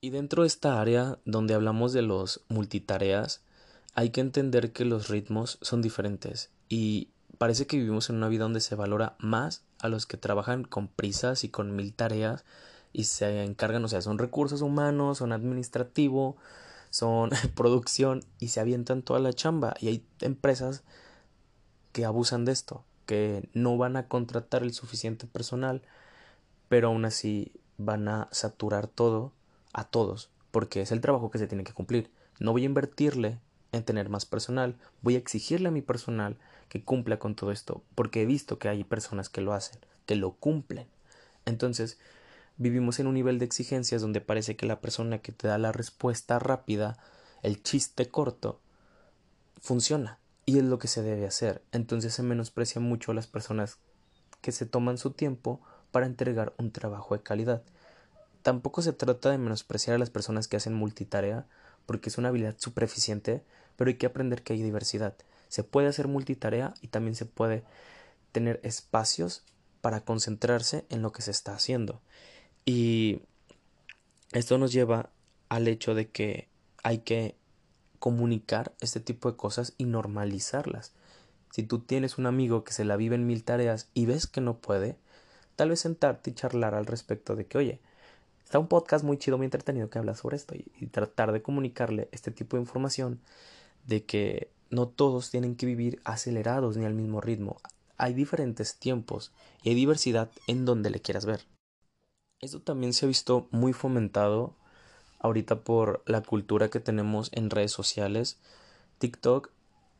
Y 0.00 0.10
dentro 0.10 0.42
de 0.42 0.48
esta 0.48 0.80
área 0.80 1.18
donde 1.24 1.54
hablamos 1.54 1.92
de 1.92 2.02
los 2.02 2.42
multitareas, 2.48 3.42
hay 3.94 4.10
que 4.10 4.20
entender 4.20 4.72
que 4.72 4.84
los 4.84 5.08
ritmos 5.08 5.58
son 5.60 5.82
diferentes 5.82 6.50
y 6.68 7.08
parece 7.36 7.66
que 7.66 7.78
vivimos 7.78 8.08
en 8.08 8.16
una 8.16 8.28
vida 8.28 8.44
donde 8.44 8.60
se 8.60 8.76
valora 8.76 9.16
más 9.18 9.62
a 9.80 9.88
los 9.88 10.06
que 10.06 10.16
trabajan 10.16 10.62
con 10.62 10.86
prisas 10.86 11.42
y 11.42 11.48
con 11.48 11.74
mil 11.74 11.92
tareas 11.92 12.44
y 12.92 13.04
se 13.04 13.42
encargan, 13.42 13.84
o 13.84 13.88
sea, 13.88 14.00
son 14.00 14.18
recursos 14.18 14.62
humanos, 14.62 15.18
son 15.18 15.32
administrativo, 15.32 16.36
son 16.90 17.30
producción 17.56 18.22
y 18.38 18.48
se 18.48 18.60
avientan 18.60 19.02
toda 19.02 19.18
la 19.18 19.32
chamba 19.32 19.74
y 19.80 19.88
hay 19.88 20.04
empresas 20.20 20.84
que 21.92 22.04
abusan 22.04 22.44
de 22.44 22.52
esto 22.52 22.84
que 23.08 23.48
no 23.54 23.78
van 23.78 23.96
a 23.96 24.06
contratar 24.06 24.62
el 24.62 24.74
suficiente 24.74 25.26
personal, 25.26 25.80
pero 26.68 26.88
aún 26.88 27.06
así 27.06 27.52
van 27.78 28.06
a 28.06 28.28
saturar 28.32 28.86
todo 28.86 29.32
a 29.72 29.84
todos, 29.84 30.28
porque 30.50 30.82
es 30.82 30.92
el 30.92 31.00
trabajo 31.00 31.30
que 31.30 31.38
se 31.38 31.46
tiene 31.46 31.64
que 31.64 31.72
cumplir. 31.72 32.10
No 32.38 32.52
voy 32.52 32.64
a 32.64 32.66
invertirle 32.66 33.38
en 33.72 33.82
tener 33.82 34.10
más 34.10 34.26
personal, 34.26 34.76
voy 35.00 35.14
a 35.14 35.18
exigirle 35.18 35.68
a 35.68 35.72
mi 35.72 35.80
personal 35.80 36.36
que 36.68 36.84
cumpla 36.84 37.18
con 37.18 37.34
todo 37.34 37.50
esto, 37.50 37.82
porque 37.94 38.20
he 38.20 38.26
visto 38.26 38.58
que 38.58 38.68
hay 38.68 38.84
personas 38.84 39.30
que 39.30 39.40
lo 39.40 39.54
hacen, 39.54 39.80
que 40.04 40.14
lo 40.14 40.32
cumplen. 40.32 40.86
Entonces, 41.46 41.98
vivimos 42.58 43.00
en 43.00 43.06
un 43.06 43.14
nivel 43.14 43.38
de 43.38 43.46
exigencias 43.46 44.02
donde 44.02 44.20
parece 44.20 44.54
que 44.54 44.66
la 44.66 44.82
persona 44.82 45.16
que 45.22 45.32
te 45.32 45.48
da 45.48 45.56
la 45.56 45.72
respuesta 45.72 46.38
rápida, 46.38 46.98
el 47.42 47.62
chiste 47.62 48.10
corto, 48.10 48.60
funciona. 49.62 50.18
Y 50.48 50.56
es 50.56 50.64
lo 50.64 50.78
que 50.78 50.88
se 50.88 51.02
debe 51.02 51.26
hacer. 51.26 51.60
Entonces 51.72 52.14
se 52.14 52.22
menosprecia 52.22 52.80
mucho 52.80 53.12
a 53.12 53.14
las 53.14 53.26
personas 53.26 53.76
que 54.40 54.50
se 54.50 54.64
toman 54.64 54.96
su 54.96 55.10
tiempo 55.10 55.60
para 55.90 56.06
entregar 56.06 56.54
un 56.56 56.72
trabajo 56.72 57.14
de 57.14 57.22
calidad. 57.22 57.62
Tampoco 58.40 58.80
se 58.80 58.94
trata 58.94 59.30
de 59.30 59.36
menospreciar 59.36 59.96
a 59.96 59.98
las 59.98 60.08
personas 60.08 60.48
que 60.48 60.56
hacen 60.56 60.72
multitarea, 60.72 61.44
porque 61.84 62.08
es 62.08 62.16
una 62.16 62.30
habilidad 62.30 62.54
súper 62.56 62.84
eficiente, 62.84 63.44
pero 63.76 63.90
hay 63.90 63.98
que 63.98 64.06
aprender 64.06 64.42
que 64.42 64.54
hay 64.54 64.62
diversidad. 64.62 65.12
Se 65.48 65.64
puede 65.64 65.88
hacer 65.88 66.08
multitarea 66.08 66.72
y 66.80 66.88
también 66.88 67.14
se 67.14 67.26
puede 67.26 67.62
tener 68.32 68.58
espacios 68.62 69.44
para 69.82 70.00
concentrarse 70.00 70.86
en 70.88 71.02
lo 71.02 71.12
que 71.12 71.20
se 71.20 71.30
está 71.30 71.52
haciendo. 71.52 72.00
Y 72.64 73.20
esto 74.32 74.56
nos 74.56 74.72
lleva 74.72 75.10
al 75.50 75.68
hecho 75.68 75.94
de 75.94 76.08
que 76.08 76.48
hay 76.82 77.00
que 77.00 77.36
comunicar 77.98 78.72
este 78.80 79.00
tipo 79.00 79.30
de 79.30 79.36
cosas 79.36 79.74
y 79.78 79.84
normalizarlas. 79.84 80.92
Si 81.50 81.62
tú 81.62 81.80
tienes 81.80 82.18
un 82.18 82.26
amigo 82.26 82.64
que 82.64 82.72
se 82.72 82.84
la 82.84 82.96
vive 82.96 83.14
en 83.14 83.26
mil 83.26 83.44
tareas 83.44 83.88
y 83.94 84.06
ves 84.06 84.26
que 84.26 84.40
no 84.40 84.58
puede, 84.58 84.96
tal 85.56 85.70
vez 85.70 85.80
sentarte 85.80 86.30
y 86.30 86.34
charlar 86.34 86.74
al 86.74 86.86
respecto 86.86 87.34
de 87.36 87.46
que, 87.46 87.58
oye, 87.58 87.80
está 88.44 88.58
un 88.58 88.68
podcast 88.68 89.04
muy 89.04 89.18
chido, 89.18 89.36
muy 89.36 89.46
entretenido 89.46 89.90
que 89.90 89.98
habla 89.98 90.14
sobre 90.14 90.36
esto 90.36 90.54
y, 90.54 90.86
tratar 90.86 91.32
de 91.32 91.42
comunicarle 91.42 92.08
este 92.12 92.30
tipo 92.30 92.56
de 92.56 92.62
información 92.62 93.20
de 93.86 94.04
que 94.04 94.50
no 94.70 94.88
todos 94.88 95.30
tienen 95.30 95.56
que 95.56 95.66
vivir 95.66 96.00
acelerados 96.04 96.76
ni 96.76 96.84
al 96.84 96.94
mismo 96.94 97.20
ritmo. 97.20 97.56
Hay 97.96 98.14
diferentes 98.14 98.76
tiempos 98.76 99.32
y 99.62 99.70
hay 99.70 99.74
diversidad 99.74 100.30
en 100.46 100.64
donde 100.64 100.90
le 100.90 101.00
quieras 101.00 101.26
ver. 101.26 101.40
Esto 102.40 102.60
también 102.60 102.92
se 102.92 103.04
ha 103.04 103.08
visto 103.08 103.48
muy 103.50 103.72
fomentado 103.72 104.54
ahorita 105.18 105.60
por 105.60 106.02
la 106.06 106.22
cultura 106.22 106.68
que 106.68 106.80
tenemos 106.80 107.30
en 107.32 107.50
redes 107.50 107.72
sociales, 107.72 108.38
TikTok, 108.98 109.50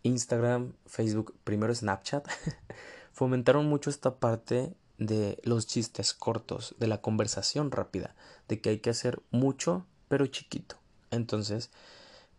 Instagram, 0.02 0.72
Facebook, 0.86 1.34
primero 1.44 1.74
Snapchat, 1.74 2.26
fomentaron 3.12 3.66
mucho 3.66 3.90
esta 3.90 4.16
parte 4.16 4.74
de 4.98 5.38
los 5.44 5.66
chistes 5.66 6.14
cortos, 6.14 6.74
de 6.78 6.88
la 6.88 7.00
conversación 7.00 7.70
rápida, 7.70 8.14
de 8.48 8.60
que 8.60 8.70
hay 8.70 8.78
que 8.78 8.90
hacer 8.90 9.20
mucho 9.30 9.86
pero 10.08 10.26
chiquito. 10.26 10.76
Entonces 11.10 11.70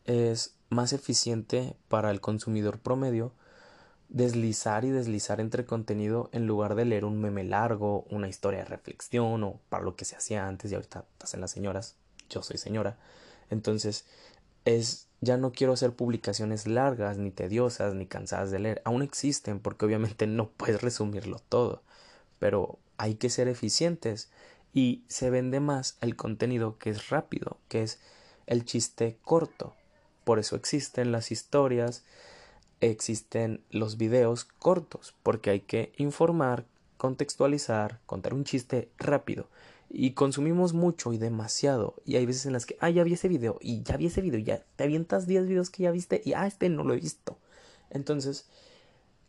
es 0.06 0.56
más 0.70 0.94
eficiente 0.94 1.76
para 1.88 2.12
el 2.12 2.22
consumidor 2.22 2.80
promedio 2.80 3.32
deslizar 4.10 4.86
y 4.86 4.90
deslizar 4.90 5.40
entre 5.40 5.66
contenido 5.66 6.30
en 6.34 6.48
lugar 6.48 6.76
de 6.76 6.86
leer 6.86 7.06
un 7.06 7.22
meme 7.22 7.44
largo, 7.44 8.06
una 8.10 8.28
historia 8.28 8.60
de 8.60 8.66
reflexión 8.66 9.44
o 9.44 9.60
para 9.70 9.84
lo 9.84 9.96
que 9.96 10.06
se 10.06 10.16
hacía 10.16 10.48
antes 10.48 10.72
y 10.72 10.76
ahorita 10.76 11.06
hacen 11.22 11.42
las 11.42 11.52
señoras. 11.52 11.96
Yo 12.30 12.44
soy 12.44 12.58
señora. 12.58 12.98
Entonces, 13.50 14.06
es 14.66 15.10
ya 15.22 15.38
no 15.38 15.52
quiero 15.52 15.74
hacer 15.74 15.94
publicaciones 15.94 16.66
largas, 16.66 17.18
ni 17.18 17.32
tediosas, 17.32 17.94
ni 17.94 18.06
cansadas 18.06 18.52
de 18.52 18.60
leer. 18.60 18.82
Aún 18.86 19.02
existen 19.02 19.60
porque 19.60 19.86
obviamente 19.86 20.28
no 20.28 20.50
puedes 20.50 20.82
resumirlo 20.82 21.40
todo, 21.50 21.84
pero 22.40 22.80
hay 22.98 23.16
que 23.16 23.30
ser 23.30 23.48
eficientes 23.48 24.30
y 24.74 25.04
se 25.08 25.30
vende 25.30 25.60
más 25.60 25.98
el 26.02 26.16
contenido 26.16 26.78
que 26.78 26.92
es 26.92 27.10
rápido, 27.10 27.58
que 27.68 27.84
es 27.84 28.00
el 28.48 28.66
chiste 28.66 29.18
corto. 29.24 29.76
Por 30.24 30.40
eso 30.40 30.56
existen 30.56 31.12
las 31.12 31.32
historias, 31.32 32.04
existen 32.80 33.62
los 33.72 33.98
videos 33.98 34.46
cortos, 34.46 35.16
porque 35.24 35.50
hay 35.50 35.60
que 35.60 35.92
informar, 35.98 36.66
contextualizar, 36.98 38.00
contar 38.06 38.34
un 38.34 38.44
chiste 38.44 38.90
rápido. 38.98 39.48
Y 39.90 40.12
consumimos 40.12 40.74
mucho 40.74 41.14
y 41.14 41.18
demasiado. 41.18 41.96
Y 42.06 42.16
hay 42.16 42.26
veces 42.26 42.46
en 42.46 42.54
las 42.54 42.66
que, 42.66 42.78
ah, 42.80 42.90
ya 42.90 43.04
vi 43.04 43.14
ese 43.14 43.28
video, 43.28 43.58
y 43.62 43.82
ya 43.84 43.98
vi 43.98 44.06
ese 44.06 44.22
video, 44.22 44.40
ya 44.40 44.64
te 44.76 44.84
avientas 44.84 45.28
10 45.28 45.48
videos 45.48 45.70
que 45.70 45.84
ya 45.84 45.92
viste, 45.92 46.22
y 46.24 46.34
ah, 46.34 46.46
este 46.46 46.70
no 46.70 46.84
lo 46.84 46.94
he 46.94 46.98
visto. 47.00 47.38
Entonces, 47.90 48.46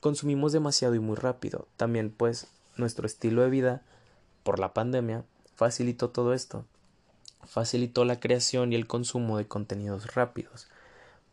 consumimos 0.00 0.52
demasiado 0.52 0.94
y 0.94 0.98
muy 0.98 1.16
rápido. 1.16 1.66
También, 1.76 2.10
pues, 2.10 2.46
nuestro 2.76 3.06
estilo 3.06 3.42
de 3.42 3.50
vida, 3.50 3.82
por 4.42 4.58
la 4.58 4.74
pandemia, 4.74 5.24
facilitó 5.54 6.10
todo 6.10 6.34
esto. 6.34 6.64
Facilitó 7.44 8.04
la 8.04 8.20
creación 8.20 8.72
y 8.72 8.76
el 8.76 8.86
consumo 8.86 9.38
de 9.38 9.46
contenidos 9.46 10.14
rápidos 10.14 10.68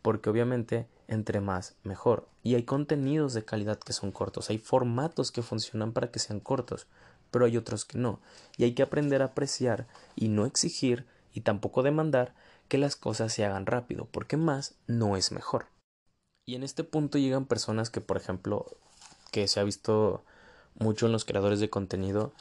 porque 0.02 0.30
obviamente 0.30 0.86
entre 1.06 1.40
más 1.40 1.74
mejor. 1.84 2.28
Y 2.42 2.54
hay 2.54 2.62
contenidos 2.62 3.34
de 3.34 3.44
calidad 3.44 3.78
que 3.78 3.92
son 3.92 4.12
cortos, 4.12 4.50
hay 4.50 4.58
formatos 4.58 5.30
que 5.32 5.42
funcionan 5.42 5.92
para 5.92 6.10
que 6.10 6.18
sean 6.18 6.40
cortos, 6.40 6.86
pero 7.30 7.44
hay 7.44 7.56
otros 7.56 7.84
que 7.84 7.98
no. 7.98 8.20
Y 8.56 8.64
hay 8.64 8.74
que 8.74 8.82
aprender 8.82 9.22
a 9.22 9.26
apreciar 9.26 9.86
y 10.16 10.28
no 10.28 10.46
exigir 10.46 11.06
y 11.32 11.42
tampoco 11.42 11.82
demandar 11.82 12.34
que 12.68 12.78
las 12.78 12.96
cosas 12.96 13.32
se 13.32 13.44
hagan 13.44 13.66
rápido, 13.66 14.06
porque 14.10 14.36
más 14.36 14.74
no 14.86 15.16
es 15.16 15.32
mejor. 15.32 15.66
Y 16.46 16.54
en 16.54 16.62
este 16.62 16.84
punto 16.84 17.18
llegan 17.18 17.46
personas 17.46 17.90
que, 17.90 18.00
por 18.00 18.16
ejemplo, 18.16 18.66
que 19.30 19.48
se 19.48 19.60
ha 19.60 19.64
visto 19.64 20.24
mucho 20.78 21.06
en 21.06 21.12
los 21.12 21.24
creadores 21.24 21.60
de 21.60 21.70
contenido, 21.70 22.32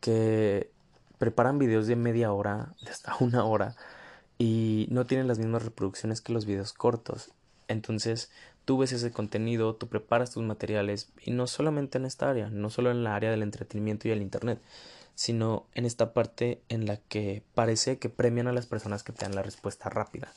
que 0.00 0.70
preparan 1.18 1.58
videos 1.58 1.86
de 1.86 1.96
media 1.96 2.32
hora, 2.32 2.74
hasta 2.88 3.14
una 3.20 3.44
hora, 3.44 3.76
y 4.38 4.88
no 4.90 5.06
tienen 5.06 5.28
las 5.28 5.38
mismas 5.38 5.64
reproducciones 5.64 6.20
que 6.20 6.32
los 6.32 6.46
videos 6.46 6.72
cortos. 6.72 7.30
Entonces, 7.68 8.30
tú 8.64 8.78
ves 8.78 8.92
ese 8.92 9.10
contenido, 9.10 9.74
tú 9.74 9.88
preparas 9.88 10.30
tus 10.30 10.42
materiales 10.42 11.10
y 11.24 11.30
no 11.30 11.46
solamente 11.46 11.98
en 11.98 12.04
esta 12.04 12.30
área, 12.30 12.48
no 12.50 12.70
solo 12.70 12.90
en 12.90 13.04
la 13.04 13.16
área 13.16 13.30
del 13.30 13.42
entretenimiento 13.42 14.08
y 14.08 14.12
el 14.12 14.22
internet, 14.22 14.60
sino 15.14 15.66
en 15.74 15.84
esta 15.84 16.12
parte 16.12 16.62
en 16.68 16.86
la 16.86 16.96
que 16.96 17.42
parece 17.54 17.98
que 17.98 18.08
premian 18.08 18.48
a 18.48 18.52
las 18.52 18.66
personas 18.66 19.02
que 19.02 19.12
te 19.12 19.24
dan 19.24 19.34
la 19.34 19.42
respuesta 19.42 19.88
rápida. 19.88 20.32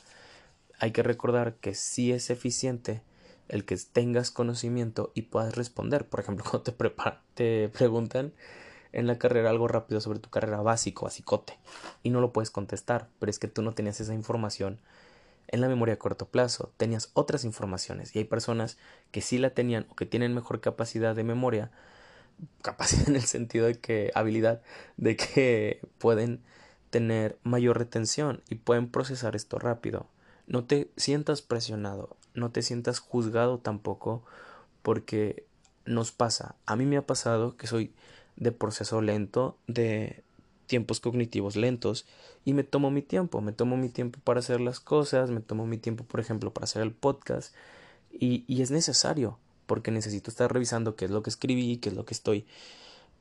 Hay 0.78 0.90
que 0.90 1.02
recordar 1.02 1.54
que 1.54 1.74
sí 1.74 2.12
es 2.12 2.30
eficiente 2.30 3.02
el 3.48 3.64
que 3.64 3.76
tengas 3.76 4.30
conocimiento 4.30 5.12
y 5.14 5.22
puedas 5.22 5.54
responder. 5.54 6.06
Por 6.06 6.20
ejemplo, 6.20 6.44
cuando 6.50 6.72
te, 7.34 7.68
preguntan 7.68 8.32
en 8.92 9.06
la 9.06 9.18
carrera 9.18 9.50
algo 9.50 9.68
rápido 9.68 10.00
sobre 10.00 10.18
tu 10.18 10.30
carrera 10.30 10.60
básico, 10.62 11.04
basicote, 11.04 11.58
y 12.02 12.10
no 12.10 12.20
lo 12.20 12.32
puedes 12.32 12.50
contestar, 12.50 13.08
pero 13.18 13.30
es 13.30 13.38
que 13.38 13.48
tú 13.48 13.62
no 13.62 13.72
tenías 13.72 14.00
esa 14.00 14.14
información 14.14 14.80
en 15.48 15.60
la 15.60 15.68
memoria 15.68 15.94
a 15.94 15.98
corto 15.98 16.26
plazo, 16.28 16.72
tenías 16.76 17.10
otras 17.14 17.44
informaciones 17.44 18.14
y 18.14 18.18
hay 18.18 18.24
personas 18.24 18.78
que 19.10 19.20
sí 19.20 19.38
la 19.38 19.50
tenían 19.50 19.86
o 19.90 19.94
que 19.94 20.06
tienen 20.06 20.34
mejor 20.34 20.60
capacidad 20.60 21.14
de 21.14 21.24
memoria, 21.24 21.70
capacidad 22.62 23.08
en 23.08 23.16
el 23.16 23.22
sentido 23.22 23.66
de 23.66 23.78
que 23.78 24.10
habilidad 24.14 24.62
de 24.96 25.16
que 25.16 25.80
pueden 25.98 26.42
tener 26.90 27.38
mayor 27.42 27.78
retención 27.78 28.42
y 28.48 28.56
pueden 28.56 28.88
procesar 28.88 29.36
esto 29.36 29.58
rápido. 29.58 30.06
No 30.46 30.64
te 30.64 30.90
sientas 30.96 31.42
presionado, 31.42 32.16
no 32.34 32.50
te 32.50 32.62
sientas 32.62 33.00
juzgado 33.00 33.58
tampoco 33.58 34.24
porque 34.82 35.44
nos 35.84 36.12
pasa. 36.12 36.54
A 36.66 36.76
mí 36.76 36.86
me 36.86 36.96
ha 36.96 37.06
pasado 37.06 37.56
que 37.56 37.66
soy 37.66 37.92
de 38.36 38.52
proceso 38.52 39.00
lento, 39.00 39.58
de 39.66 40.22
tiempos 40.66 41.00
cognitivos 41.00 41.56
lentos 41.56 42.06
y 42.44 42.52
me 42.52 42.64
tomo 42.64 42.90
mi 42.90 43.02
tiempo, 43.02 43.40
me 43.40 43.52
tomo 43.52 43.76
mi 43.76 43.88
tiempo 43.88 44.18
para 44.22 44.40
hacer 44.40 44.60
las 44.60 44.80
cosas, 44.80 45.30
me 45.30 45.40
tomo 45.40 45.66
mi 45.66 45.78
tiempo, 45.78 46.04
por 46.04 46.20
ejemplo, 46.20 46.52
para 46.52 46.64
hacer 46.64 46.82
el 46.82 46.92
podcast 46.92 47.54
y, 48.12 48.44
es 48.60 48.70
necesario 48.70 49.38
porque 49.66 49.90
necesito 49.90 50.30
estar 50.30 50.52
revisando 50.52 50.96
qué 50.96 51.06
es 51.06 51.10
lo 51.10 51.22
que 51.22 51.30
escribí, 51.30 51.78
qué 51.78 51.88
es 51.88 51.94
lo 51.94 52.04
que 52.04 52.14
estoy 52.14 52.46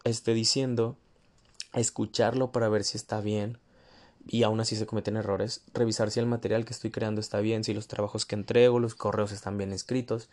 este, 0.03 0.33
diciendo, 0.33 0.95
escucharlo 1.73 2.51
para 2.51 2.69
ver 2.69 2.83
si 2.83 2.97
está 2.97 3.21
bien 3.21 3.57
y 4.27 4.43
aún 4.43 4.59
así 4.59 4.75
se 4.75 4.85
cometen 4.85 5.17
errores, 5.17 5.63
revisar 5.73 6.11
si 6.11 6.19
el 6.19 6.25
material 6.25 6.65
que 6.65 6.73
estoy 6.73 6.91
creando 6.91 7.21
está 7.21 7.39
bien, 7.39 7.63
si 7.63 7.73
los 7.73 7.87
trabajos 7.87 8.25
que 8.25 8.35
entrego, 8.35 8.79
los 8.79 8.95
correos 8.95 9.31
están 9.31 9.57
bien 9.57 9.71
escritos 9.71 10.29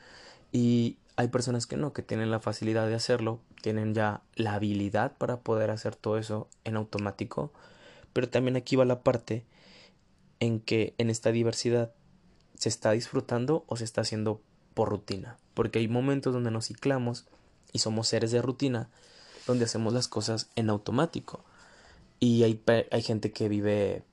y 0.50 0.96
hay 1.16 1.28
personas 1.28 1.66
que 1.66 1.76
no, 1.76 1.92
que 1.92 2.02
tienen 2.02 2.30
la 2.30 2.40
facilidad 2.40 2.86
de 2.86 2.94
hacerlo, 2.94 3.40
tienen 3.60 3.94
ya 3.94 4.22
la 4.34 4.54
habilidad 4.54 5.12
para 5.18 5.40
poder 5.40 5.70
hacer 5.70 5.94
todo 5.94 6.18
eso 6.18 6.48
en 6.64 6.76
automático, 6.76 7.52
pero 8.12 8.28
también 8.28 8.56
aquí 8.56 8.76
va 8.76 8.84
la 8.84 9.02
parte 9.02 9.44
en 10.40 10.60
que 10.60 10.94
en 10.98 11.10
esta 11.10 11.32
diversidad 11.32 11.92
se 12.54 12.68
está 12.68 12.92
disfrutando 12.92 13.64
o 13.66 13.76
se 13.76 13.84
está 13.84 14.00
haciendo 14.00 14.40
por 14.74 14.88
rutina, 14.88 15.36
porque 15.54 15.78
hay 15.78 15.88
momentos 15.88 16.32
donde 16.32 16.50
nos 16.50 16.66
ciclamos 16.66 17.26
y 17.72 17.80
somos 17.80 18.08
seres 18.08 18.30
de 18.32 18.42
rutina, 18.42 18.88
donde 19.46 19.64
hacemos 19.64 19.92
las 19.92 20.08
cosas 20.08 20.50
en 20.56 20.70
automático. 20.70 21.44
Y 22.20 22.44
hay, 22.44 22.62
hay 22.90 23.02
gente 23.02 23.32
que 23.32 23.48
vive 23.48 24.04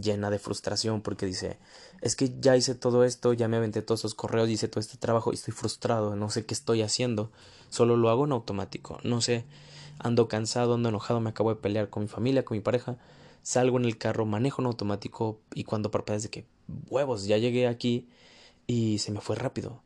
llena 0.00 0.30
de 0.30 0.38
frustración 0.38 1.02
porque 1.02 1.26
dice, 1.26 1.58
es 2.00 2.16
que 2.16 2.34
ya 2.40 2.56
hice 2.56 2.74
todo 2.74 3.04
esto, 3.04 3.32
ya 3.32 3.48
me 3.48 3.56
aventé 3.56 3.82
todos 3.82 4.00
esos 4.00 4.14
correos, 4.14 4.48
hice 4.48 4.68
todo 4.68 4.80
este 4.80 4.96
trabajo 4.96 5.32
y 5.32 5.34
estoy 5.34 5.54
frustrado, 5.54 6.16
no 6.16 6.30
sé 6.30 6.46
qué 6.46 6.54
estoy 6.54 6.82
haciendo, 6.82 7.30
solo 7.68 7.96
lo 7.96 8.10
hago 8.10 8.24
en 8.24 8.32
automático, 8.32 8.98
no 9.02 9.20
sé, 9.20 9.44
ando 9.98 10.28
cansado, 10.28 10.74
ando 10.74 10.88
enojado, 10.88 11.20
me 11.20 11.30
acabo 11.30 11.50
de 11.50 11.60
pelear 11.60 11.90
con 11.90 12.02
mi 12.02 12.08
familia, 12.08 12.44
con 12.44 12.56
mi 12.56 12.62
pareja, 12.62 12.98
salgo 13.42 13.78
en 13.78 13.84
el 13.84 13.98
carro, 13.98 14.26
manejo 14.26 14.62
en 14.62 14.66
automático 14.66 15.40
y 15.54 15.64
cuando 15.64 15.90
parpadeas 15.90 16.24
de 16.24 16.30
que 16.30 16.46
huevos, 16.90 17.26
ya 17.26 17.38
llegué 17.38 17.66
aquí 17.66 18.08
y 18.66 18.98
se 18.98 19.12
me 19.12 19.20
fue 19.20 19.36
rápido. 19.36 19.82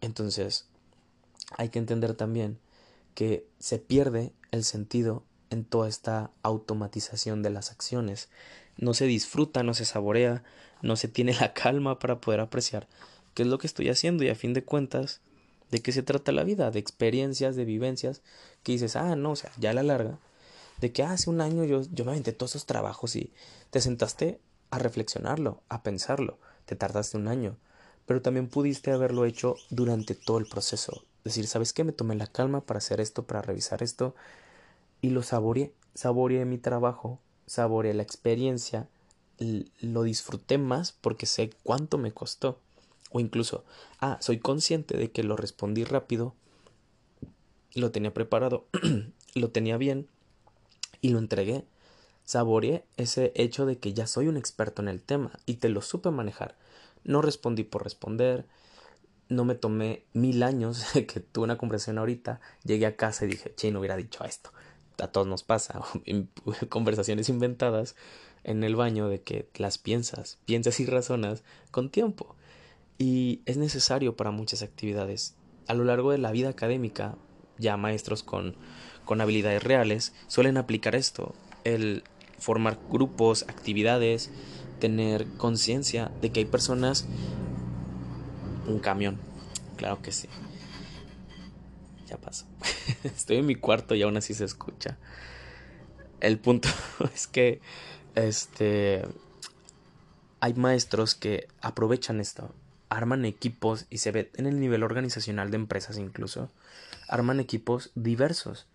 Entonces, 0.00 0.66
hay 1.56 1.68
que 1.68 1.78
entender 1.78 2.14
también 2.14 2.58
que 3.14 3.48
se 3.58 3.78
pierde 3.78 4.32
el 4.50 4.64
sentido 4.64 5.24
en 5.50 5.64
toda 5.64 5.88
esta 5.88 6.30
automatización 6.42 7.42
de 7.42 7.50
las 7.50 7.70
acciones 7.70 8.28
no 8.76 8.94
se 8.94 9.06
disfruta, 9.06 9.62
no 9.62 9.74
se 9.74 9.84
saborea, 9.84 10.42
no 10.82 10.96
se 10.96 11.08
tiene 11.08 11.34
la 11.34 11.52
calma 11.52 11.98
para 11.98 12.20
poder 12.20 12.40
apreciar 12.40 12.86
qué 13.36 13.42
es 13.42 13.48
lo 13.48 13.58
que 13.58 13.66
estoy 13.66 13.90
haciendo 13.90 14.24
y 14.24 14.30
a 14.30 14.34
fin 14.34 14.54
de 14.54 14.64
cuentas, 14.64 15.20
¿de 15.70 15.82
qué 15.82 15.92
se 15.92 16.02
trata 16.02 16.32
la 16.32 16.42
vida? 16.42 16.70
De 16.70 16.78
experiencias, 16.78 17.54
de 17.54 17.66
vivencias, 17.66 18.22
que 18.62 18.72
dices, 18.72 18.96
ah, 18.96 19.14
no, 19.14 19.32
o 19.32 19.36
sea, 19.36 19.52
ya 19.58 19.70
a 19.70 19.74
la 19.74 19.82
larga, 19.82 20.18
de 20.80 20.90
que 20.90 21.02
hace 21.02 21.28
un 21.28 21.42
año 21.42 21.62
yo, 21.64 21.82
yo 21.92 22.06
me 22.06 22.12
aventé 22.12 22.32
todos 22.32 22.52
esos 22.52 22.64
trabajos 22.64 23.14
y 23.14 23.34
te 23.70 23.82
sentaste 23.82 24.40
a 24.70 24.78
reflexionarlo, 24.78 25.62
a 25.68 25.82
pensarlo, 25.82 26.38
te 26.64 26.76
tardaste 26.76 27.18
un 27.18 27.28
año, 27.28 27.58
pero 28.06 28.22
también 28.22 28.48
pudiste 28.48 28.90
haberlo 28.90 29.26
hecho 29.26 29.56
durante 29.68 30.14
todo 30.14 30.38
el 30.38 30.46
proceso. 30.46 31.04
Decir, 31.22 31.46
¿sabes 31.46 31.74
qué? 31.74 31.84
Me 31.84 31.92
tomé 31.92 32.14
la 32.14 32.28
calma 32.28 32.62
para 32.62 32.78
hacer 32.78 33.02
esto, 33.02 33.26
para 33.26 33.42
revisar 33.42 33.82
esto 33.82 34.14
y 35.02 35.10
lo 35.10 35.22
saboreé, 35.22 35.74
saboreé 35.92 36.46
mi 36.46 36.56
trabajo 36.56 37.20
saboreé 37.46 37.94
la 37.94 38.02
experiencia, 38.02 38.88
lo 39.38 40.02
disfruté 40.02 40.58
más 40.58 40.92
porque 40.92 41.26
sé 41.26 41.50
cuánto 41.62 41.98
me 41.98 42.12
costó. 42.12 42.60
O 43.10 43.20
incluso, 43.20 43.64
ah, 44.00 44.18
soy 44.20 44.38
consciente 44.38 44.96
de 44.96 45.10
que 45.10 45.22
lo 45.22 45.36
respondí 45.36 45.84
rápido, 45.84 46.34
lo 47.74 47.92
tenía 47.92 48.12
preparado, 48.12 48.66
lo 49.34 49.50
tenía 49.50 49.76
bien 49.76 50.08
y 51.00 51.10
lo 51.10 51.18
entregué. 51.18 51.64
Saboreé 52.24 52.84
ese 52.96 53.32
hecho 53.36 53.66
de 53.66 53.78
que 53.78 53.94
ya 53.94 54.06
soy 54.06 54.26
un 54.26 54.36
experto 54.36 54.82
en 54.82 54.88
el 54.88 55.00
tema 55.02 55.38
y 55.46 55.54
te 55.54 55.68
lo 55.68 55.82
supe 55.82 56.10
manejar. 56.10 56.56
No 57.04 57.22
respondí 57.22 57.62
por 57.62 57.84
responder, 57.84 58.46
no 59.28 59.44
me 59.44 59.54
tomé 59.54 60.04
mil 60.12 60.42
años 60.42 60.84
que 60.92 61.20
tuve 61.20 61.44
una 61.44 61.58
conversación 61.58 61.98
ahorita, 61.98 62.40
llegué 62.64 62.86
a 62.86 62.96
casa 62.96 63.24
y 63.24 63.28
dije, 63.28 63.54
che, 63.54 63.70
no 63.70 63.78
hubiera 63.78 63.96
dicho 63.96 64.24
esto. 64.24 64.50
A 64.98 65.08
todos 65.08 65.26
nos 65.26 65.42
pasa, 65.42 65.82
conversaciones 66.68 67.28
inventadas 67.28 67.96
en 68.44 68.62
el 68.64 68.76
baño 68.76 69.08
de 69.08 69.22
que 69.22 69.48
las 69.56 69.78
piensas, 69.78 70.38
piensas 70.44 70.78
y 70.80 70.86
razonas 70.86 71.42
con 71.70 71.90
tiempo. 71.90 72.36
Y 72.98 73.40
es 73.44 73.56
necesario 73.56 74.16
para 74.16 74.30
muchas 74.30 74.62
actividades. 74.62 75.34
A 75.66 75.74
lo 75.74 75.84
largo 75.84 76.12
de 76.12 76.18
la 76.18 76.30
vida 76.30 76.48
académica, 76.48 77.16
ya 77.58 77.76
maestros 77.76 78.22
con, 78.22 78.56
con 79.04 79.20
habilidades 79.20 79.62
reales 79.62 80.14
suelen 80.28 80.56
aplicar 80.56 80.94
esto, 80.94 81.34
el 81.64 82.04
formar 82.38 82.78
grupos, 82.90 83.42
actividades, 83.48 84.30
tener 84.78 85.26
conciencia 85.36 86.10
de 86.20 86.30
que 86.30 86.40
hay 86.40 86.46
personas... 86.46 87.06
Un 88.66 88.80
camión, 88.80 89.18
claro 89.76 90.02
que 90.02 90.10
sí. 90.10 90.28
Ya 92.06 92.16
pasó. 92.16 92.46
Estoy 93.04 93.38
en 93.38 93.46
mi 93.46 93.54
cuarto 93.54 93.94
y 93.94 94.02
aún 94.02 94.16
así 94.16 94.34
se 94.34 94.44
escucha. 94.44 94.96
El 96.20 96.38
punto 96.38 96.68
es 97.14 97.26
que 97.26 97.60
este 98.14 99.04
hay 100.40 100.54
maestros 100.54 101.14
que 101.14 101.48
aprovechan 101.60 102.20
esto, 102.20 102.54
arman 102.88 103.24
equipos 103.24 103.86
y 103.90 103.98
se 103.98 104.12
ve 104.12 104.30
en 104.34 104.46
el 104.46 104.60
nivel 104.60 104.82
organizacional 104.82 105.50
de 105.50 105.56
empresas 105.56 105.98
incluso, 105.98 106.50
arman 107.08 107.40
equipos 107.40 107.90
diversos 107.94 108.66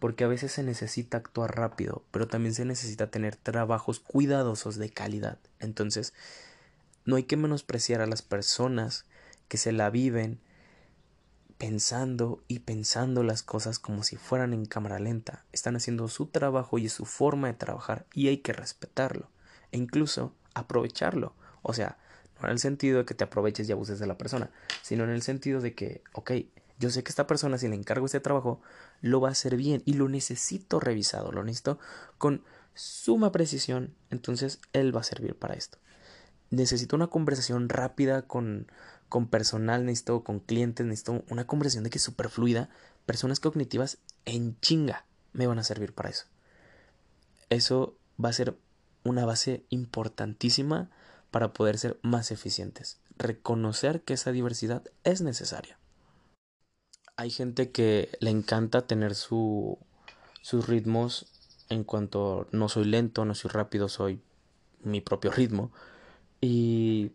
porque 0.00 0.24
a 0.24 0.28
veces 0.28 0.50
se 0.50 0.62
necesita 0.62 1.18
actuar 1.18 1.54
rápido, 1.56 2.02
pero 2.10 2.26
también 2.26 2.54
se 2.54 2.64
necesita 2.64 3.10
tener 3.10 3.36
trabajos 3.36 4.00
cuidadosos 4.00 4.76
de 4.76 4.88
calidad. 4.88 5.38
Entonces, 5.60 6.14
no 7.04 7.16
hay 7.16 7.24
que 7.24 7.36
menospreciar 7.36 8.00
a 8.00 8.06
las 8.06 8.22
personas 8.22 9.04
que 9.48 9.58
se 9.58 9.72
la 9.72 9.90
viven 9.90 10.40
pensando 11.60 12.42
y 12.48 12.60
pensando 12.60 13.22
las 13.22 13.42
cosas 13.42 13.78
como 13.78 14.02
si 14.02 14.16
fueran 14.16 14.54
en 14.54 14.64
cámara 14.64 14.98
lenta. 14.98 15.44
Están 15.52 15.76
haciendo 15.76 16.08
su 16.08 16.24
trabajo 16.24 16.78
y 16.78 16.88
su 16.88 17.04
forma 17.04 17.48
de 17.48 17.52
trabajar 17.52 18.06
y 18.14 18.28
hay 18.28 18.38
que 18.38 18.54
respetarlo 18.54 19.28
e 19.70 19.76
incluso 19.76 20.32
aprovecharlo. 20.54 21.34
O 21.60 21.74
sea, 21.74 21.98
no 22.40 22.46
en 22.46 22.52
el 22.52 22.60
sentido 22.60 23.00
de 23.00 23.04
que 23.04 23.12
te 23.12 23.24
aproveches 23.24 23.68
y 23.68 23.72
abuses 23.72 23.98
de 23.98 24.06
la 24.06 24.16
persona, 24.16 24.50
sino 24.80 25.04
en 25.04 25.10
el 25.10 25.20
sentido 25.20 25.60
de 25.60 25.74
que, 25.74 26.02
ok, 26.14 26.32
yo 26.78 26.88
sé 26.88 27.02
que 27.02 27.10
esta 27.10 27.26
persona, 27.26 27.58
si 27.58 27.68
le 27.68 27.74
encargo 27.74 28.06
este 28.06 28.20
trabajo, 28.20 28.62
lo 29.02 29.20
va 29.20 29.28
a 29.28 29.32
hacer 29.32 29.56
bien 29.56 29.82
y 29.84 29.92
lo 29.92 30.08
necesito 30.08 30.80
revisado, 30.80 31.30
lo 31.30 31.44
necesito 31.44 31.78
con 32.16 32.42
suma 32.72 33.32
precisión, 33.32 33.94
entonces 34.08 34.60
él 34.72 34.96
va 34.96 35.00
a 35.00 35.04
servir 35.04 35.34
para 35.34 35.56
esto. 35.56 35.76
Necesito 36.48 36.96
una 36.96 37.08
conversación 37.08 37.68
rápida 37.68 38.22
con, 38.22 38.66
con 39.10 39.28
personal, 39.28 39.84
necesito 39.84 40.24
con 40.24 40.40
clientes, 40.40 40.86
necesito 40.86 41.22
una 41.28 41.46
conversación 41.46 41.84
de 41.84 41.90
que 41.90 41.98
es 41.98 42.04
súper 42.04 42.30
fluida. 42.30 42.70
Personas 43.04 43.40
cognitivas 43.40 43.98
en 44.24 44.58
chinga 44.60 45.04
me 45.34 45.46
van 45.46 45.58
a 45.58 45.64
servir 45.64 45.92
para 45.92 46.08
eso. 46.08 46.24
Eso 47.50 47.98
va 48.22 48.30
a 48.30 48.32
ser 48.32 48.56
una 49.04 49.26
base 49.26 49.66
importantísima 49.68 50.88
para 51.30 51.52
poder 51.52 51.76
ser 51.76 51.98
más 52.00 52.30
eficientes. 52.30 53.00
Reconocer 53.18 54.00
que 54.00 54.14
esa 54.14 54.32
diversidad 54.32 54.84
es 55.04 55.20
necesaria 55.20 55.80
hay 57.20 57.28
gente 57.28 57.70
que 57.70 58.08
le 58.20 58.30
encanta 58.30 58.86
tener 58.86 59.14
su, 59.14 59.78
sus 60.40 60.66
ritmos 60.66 61.26
en 61.68 61.84
cuanto 61.84 62.48
no 62.50 62.70
soy 62.70 62.86
lento, 62.86 63.26
no 63.26 63.34
soy 63.34 63.50
rápido, 63.50 63.90
soy 63.90 64.22
mi 64.82 65.02
propio 65.02 65.30
ritmo. 65.30 65.70
Y 66.40 67.12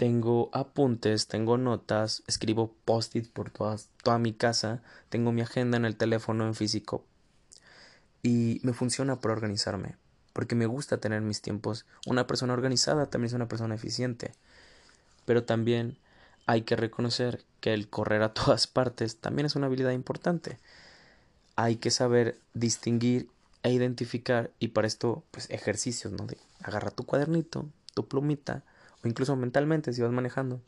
tengo 0.00 0.48
apuntes, 0.54 1.26
tengo 1.26 1.58
notas, 1.58 2.22
escribo 2.26 2.74
post-it 2.86 3.30
por 3.30 3.50
toda 3.50 4.18
mi 4.18 4.32
casa, 4.32 4.80
tengo 5.10 5.30
mi 5.30 5.42
agenda 5.42 5.76
en 5.76 5.84
el 5.84 5.98
teléfono 5.98 6.46
en 6.46 6.54
físico. 6.54 7.04
Y 8.22 8.60
me 8.62 8.72
funciona 8.72 9.20
para 9.20 9.34
organizarme, 9.34 9.96
porque 10.32 10.54
me 10.54 10.64
gusta 10.64 10.96
tener 10.96 11.20
mis 11.20 11.42
tiempos. 11.42 11.84
Una 12.06 12.26
persona 12.26 12.54
organizada 12.54 13.10
también 13.10 13.26
es 13.26 13.34
una 13.34 13.48
persona 13.48 13.74
eficiente. 13.74 14.32
Pero 15.26 15.44
también 15.44 15.98
hay 16.46 16.62
que 16.62 16.76
reconocer 16.76 17.44
que 17.60 17.74
el 17.74 17.90
correr 17.90 18.22
a 18.22 18.32
todas 18.32 18.66
partes 18.66 19.18
también 19.18 19.44
es 19.44 19.54
una 19.54 19.66
habilidad 19.66 19.90
importante. 19.90 20.58
Hay 21.56 21.76
que 21.76 21.90
saber 21.90 22.38
distinguir 22.54 23.28
e 23.62 23.70
identificar 23.70 24.50
y 24.60 24.68
para 24.68 24.86
esto 24.86 25.24
pues 25.30 25.50
ejercicios, 25.50 26.10
¿no? 26.14 26.24
De 26.24 26.38
agarra 26.62 26.90
tu 26.90 27.04
cuadernito, 27.04 27.68
tu 27.92 28.08
plumita 28.08 28.64
o 29.04 29.08
incluso 29.08 29.36
mentalmente 29.36 29.92
si 29.92 30.02
vas 30.02 30.12
manejando, 30.12 30.60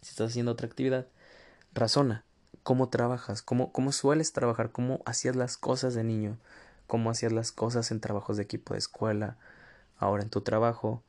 si 0.00 0.10
estás 0.10 0.30
haciendo 0.30 0.52
otra 0.52 0.66
actividad, 0.66 1.06
razona 1.74 2.24
cómo 2.62 2.88
trabajas, 2.88 3.42
cómo, 3.42 3.72
cómo 3.72 3.92
sueles 3.92 4.32
trabajar, 4.32 4.70
cómo 4.72 5.02
hacías 5.04 5.36
las 5.36 5.56
cosas 5.56 5.94
de 5.94 6.04
niño, 6.04 6.38
cómo 6.86 7.10
hacías 7.10 7.32
las 7.32 7.52
cosas 7.52 7.90
en 7.90 8.00
trabajos 8.00 8.36
de 8.36 8.44
equipo 8.44 8.74
de 8.74 8.78
escuela, 8.78 9.36
ahora 9.98 10.22
en 10.22 10.30
tu 10.30 10.42
trabajo, 10.42 11.02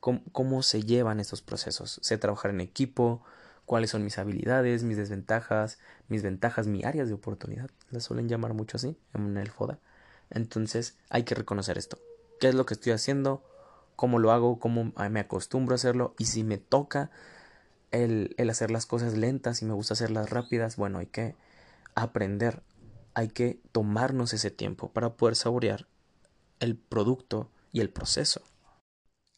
cómo, 0.00 0.22
cómo 0.32 0.62
se 0.62 0.82
llevan 0.82 1.20
estos 1.20 1.42
procesos. 1.42 2.00
Sé 2.02 2.18
trabajar 2.18 2.50
en 2.50 2.60
equipo, 2.60 3.22
cuáles 3.70 3.90
son 3.90 4.02
mis 4.02 4.18
habilidades, 4.18 4.82
mis 4.82 4.96
desventajas, 4.96 5.78
mis 6.08 6.22
ventajas, 6.22 6.66
mis 6.66 6.84
áreas 6.84 7.08
de 7.08 7.14
oportunidad. 7.14 7.70
Las 7.90 8.04
suelen 8.04 8.28
llamar 8.28 8.52
mucho 8.52 8.76
así 8.76 8.96
en 9.14 9.36
el 9.36 9.50
FODA. 9.50 9.78
Entonces 10.30 10.96
hay 11.08 11.22
que 11.22 11.34
reconocer 11.34 11.78
esto. 11.78 11.98
¿Qué 12.40 12.48
es 12.48 12.54
lo 12.54 12.66
que 12.66 12.74
estoy 12.74 12.92
haciendo? 12.92 13.44
¿Cómo 14.00 14.18
lo 14.18 14.32
hago? 14.32 14.58
¿Cómo 14.58 14.94
me 15.10 15.20
acostumbro 15.20 15.74
a 15.74 15.76
hacerlo? 15.76 16.14
Y 16.16 16.24
si 16.24 16.42
me 16.42 16.56
toca 16.56 17.10
el, 17.90 18.34
el 18.38 18.48
hacer 18.48 18.70
las 18.70 18.86
cosas 18.86 19.14
lentas 19.14 19.60
y 19.60 19.66
me 19.66 19.74
gusta 19.74 19.92
hacerlas 19.92 20.30
rápidas, 20.30 20.76
bueno, 20.76 21.00
hay 21.00 21.06
que 21.08 21.36
aprender. 21.94 22.62
Hay 23.12 23.28
que 23.28 23.60
tomarnos 23.72 24.32
ese 24.32 24.50
tiempo 24.50 24.90
para 24.90 25.18
poder 25.18 25.36
saborear 25.36 25.86
el 26.60 26.78
producto 26.78 27.50
y 27.74 27.80
el 27.80 27.90
proceso. 27.90 28.40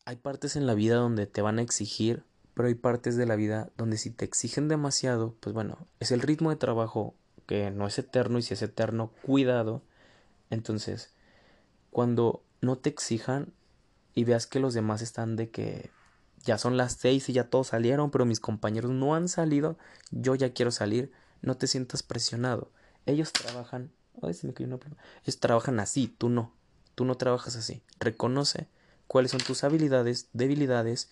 Hay 0.05 0.15
partes 0.15 0.55
en 0.55 0.69
la 0.69 0.75
vida 0.75 0.95
donde 0.95 1.27
te 1.27 1.43
van 1.43 1.59
a 1.59 1.63
exigir, 1.63 2.23
pero 2.55 2.69
hay 2.69 2.77
partes 2.77 3.17
de 3.17 3.27
la 3.27 3.35
vida 3.35 3.71
donde 3.77 3.97
si 3.97 4.11
te 4.11 4.25
exigen 4.25 4.69
demasiado, 4.69 5.35
pues 5.41 5.55
bueno, 5.55 5.89
es 5.99 6.13
el 6.13 6.21
ritmo 6.21 6.51
de 6.51 6.57
trabajo 6.57 7.17
que 7.49 7.73
no 7.73 7.89
es 7.89 7.99
eterno 7.99 8.39
y 8.39 8.43
si 8.43 8.55
es 8.55 8.63
eterno, 8.63 9.11
cuidado. 9.23 9.83
Entonces, 10.51 11.13
cuando 11.91 12.45
no 12.61 12.79
te 12.79 12.91
exijan 12.91 13.53
y 14.15 14.25
veas 14.25 14.47
que 14.47 14.61
los 14.61 14.75
demás 14.75 15.03
están 15.03 15.37
de 15.37 15.51
que 15.51 15.91
ya 16.45 16.59
son 16.59 16.77
las 16.77 16.95
seis 16.95 17.29
y 17.29 17.33
ya 17.33 17.49
todos 17.49 17.69
salieron, 17.69 18.11
pero 18.11 18.25
mis 18.25 18.41
compañeros 18.41 18.91
no 18.91 19.15
han 19.15 19.29
salido, 19.29 19.79
yo 20.11 20.35
ya 20.35 20.53
quiero 20.53 20.71
salir, 20.71 21.13
no 21.41 21.57
te 21.57 21.67
sientas 21.67 22.03
presionado. 22.03 22.71
Ellos 23.07 23.33
trabajan, 23.33 23.91
ay, 24.23 24.35
se 24.35 24.47
me 24.47 24.55
cayó 24.55 24.67
una 24.67 24.79
ellos 25.23 25.39
trabajan 25.39 25.81
así, 25.81 26.09
tú 26.09 26.29
no, 26.29 26.53
tú 26.95 27.05
no 27.05 27.17
trabajas 27.17 27.57
así. 27.57 27.83
Reconoce 28.01 28.69
cuáles 29.07 29.31
son 29.31 29.41
tus 29.41 29.65
habilidades, 29.65 30.29
debilidades, 30.33 31.11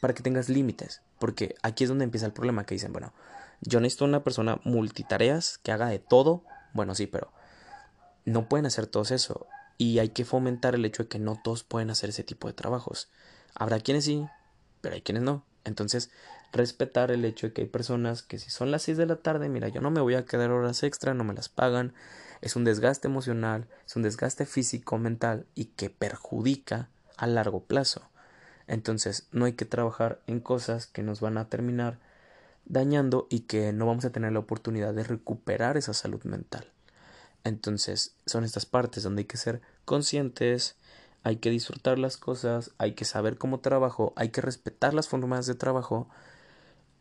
para 0.00 0.14
que 0.14 0.22
tengas 0.22 0.48
límites. 0.48 1.02
Porque 1.18 1.54
aquí 1.62 1.84
es 1.84 1.88
donde 1.88 2.04
empieza 2.04 2.26
el 2.26 2.32
problema, 2.32 2.64
que 2.64 2.74
dicen, 2.74 2.92
bueno, 2.92 3.12
yo 3.62 3.80
necesito 3.80 4.04
una 4.04 4.22
persona 4.22 4.60
multitareas 4.64 5.58
que 5.58 5.72
haga 5.72 5.88
de 5.88 5.98
todo. 5.98 6.44
Bueno, 6.74 6.94
sí, 6.94 7.06
pero 7.06 7.32
no 8.24 8.48
pueden 8.48 8.66
hacer 8.66 8.86
todo 8.86 9.02
eso. 9.02 9.46
Y 9.78 9.98
hay 9.98 10.10
que 10.10 10.24
fomentar 10.24 10.74
el 10.74 10.84
hecho 10.84 11.04
de 11.04 11.08
que 11.08 11.18
no 11.18 11.40
todos 11.42 11.64
pueden 11.64 11.90
hacer 11.90 12.10
ese 12.10 12.24
tipo 12.24 12.48
de 12.48 12.54
trabajos. 12.54 13.10
Habrá 13.54 13.80
quienes 13.80 14.04
sí, 14.04 14.26
pero 14.80 14.94
hay 14.94 15.02
quienes 15.02 15.22
no. 15.22 15.44
Entonces, 15.64 16.10
respetar 16.52 17.10
el 17.10 17.24
hecho 17.24 17.48
de 17.48 17.52
que 17.52 17.62
hay 17.62 17.68
personas 17.68 18.22
que 18.22 18.38
si 18.38 18.50
son 18.50 18.70
las 18.70 18.82
6 18.82 18.96
de 18.96 19.06
la 19.06 19.16
tarde, 19.16 19.48
mira, 19.48 19.68
yo 19.68 19.80
no 19.80 19.90
me 19.90 20.00
voy 20.00 20.14
a 20.14 20.24
quedar 20.24 20.50
horas 20.50 20.82
extra, 20.82 21.14
no 21.14 21.24
me 21.24 21.34
las 21.34 21.48
pagan. 21.48 21.92
Es 22.40 22.56
un 22.56 22.64
desgaste 22.64 23.08
emocional, 23.08 23.66
es 23.86 23.96
un 23.96 24.02
desgaste 24.02 24.46
físico, 24.46 24.98
mental 24.98 25.46
y 25.54 25.66
que 25.66 25.90
perjudica 25.90 26.88
a 27.16 27.26
largo 27.26 27.64
plazo. 27.64 28.08
Entonces 28.66 29.28
no 29.32 29.44
hay 29.44 29.52
que 29.52 29.64
trabajar 29.64 30.20
en 30.26 30.40
cosas 30.40 30.86
que 30.86 31.02
nos 31.02 31.20
van 31.20 31.38
a 31.38 31.48
terminar 31.48 31.98
dañando 32.64 33.26
y 33.30 33.40
que 33.40 33.72
no 33.72 33.86
vamos 33.86 34.04
a 34.04 34.10
tener 34.10 34.32
la 34.32 34.40
oportunidad 34.40 34.92
de 34.92 35.04
recuperar 35.04 35.76
esa 35.76 35.94
salud 35.94 36.22
mental. 36.24 36.72
Entonces 37.46 38.16
son 38.26 38.42
estas 38.42 38.66
partes 38.66 39.04
donde 39.04 39.20
hay 39.20 39.26
que 39.26 39.36
ser 39.36 39.62
conscientes, 39.84 40.74
hay 41.22 41.36
que 41.36 41.50
disfrutar 41.50 41.96
las 41.96 42.16
cosas, 42.16 42.72
hay 42.76 42.94
que 42.94 43.04
saber 43.04 43.38
cómo 43.38 43.60
trabajo, 43.60 44.12
hay 44.16 44.30
que 44.30 44.40
respetar 44.40 44.94
las 44.94 45.06
formas 45.06 45.46
de 45.46 45.54
trabajo 45.54 46.08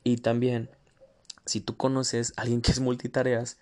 y 0.04 0.18
también 0.18 0.70
si 1.48 1.62
tú 1.62 1.78
conoces 1.78 2.32
a 2.38 2.44
alguien 2.44 2.62
que 2.62 2.72
es 2.72 2.80
multitareas, 2.80 3.58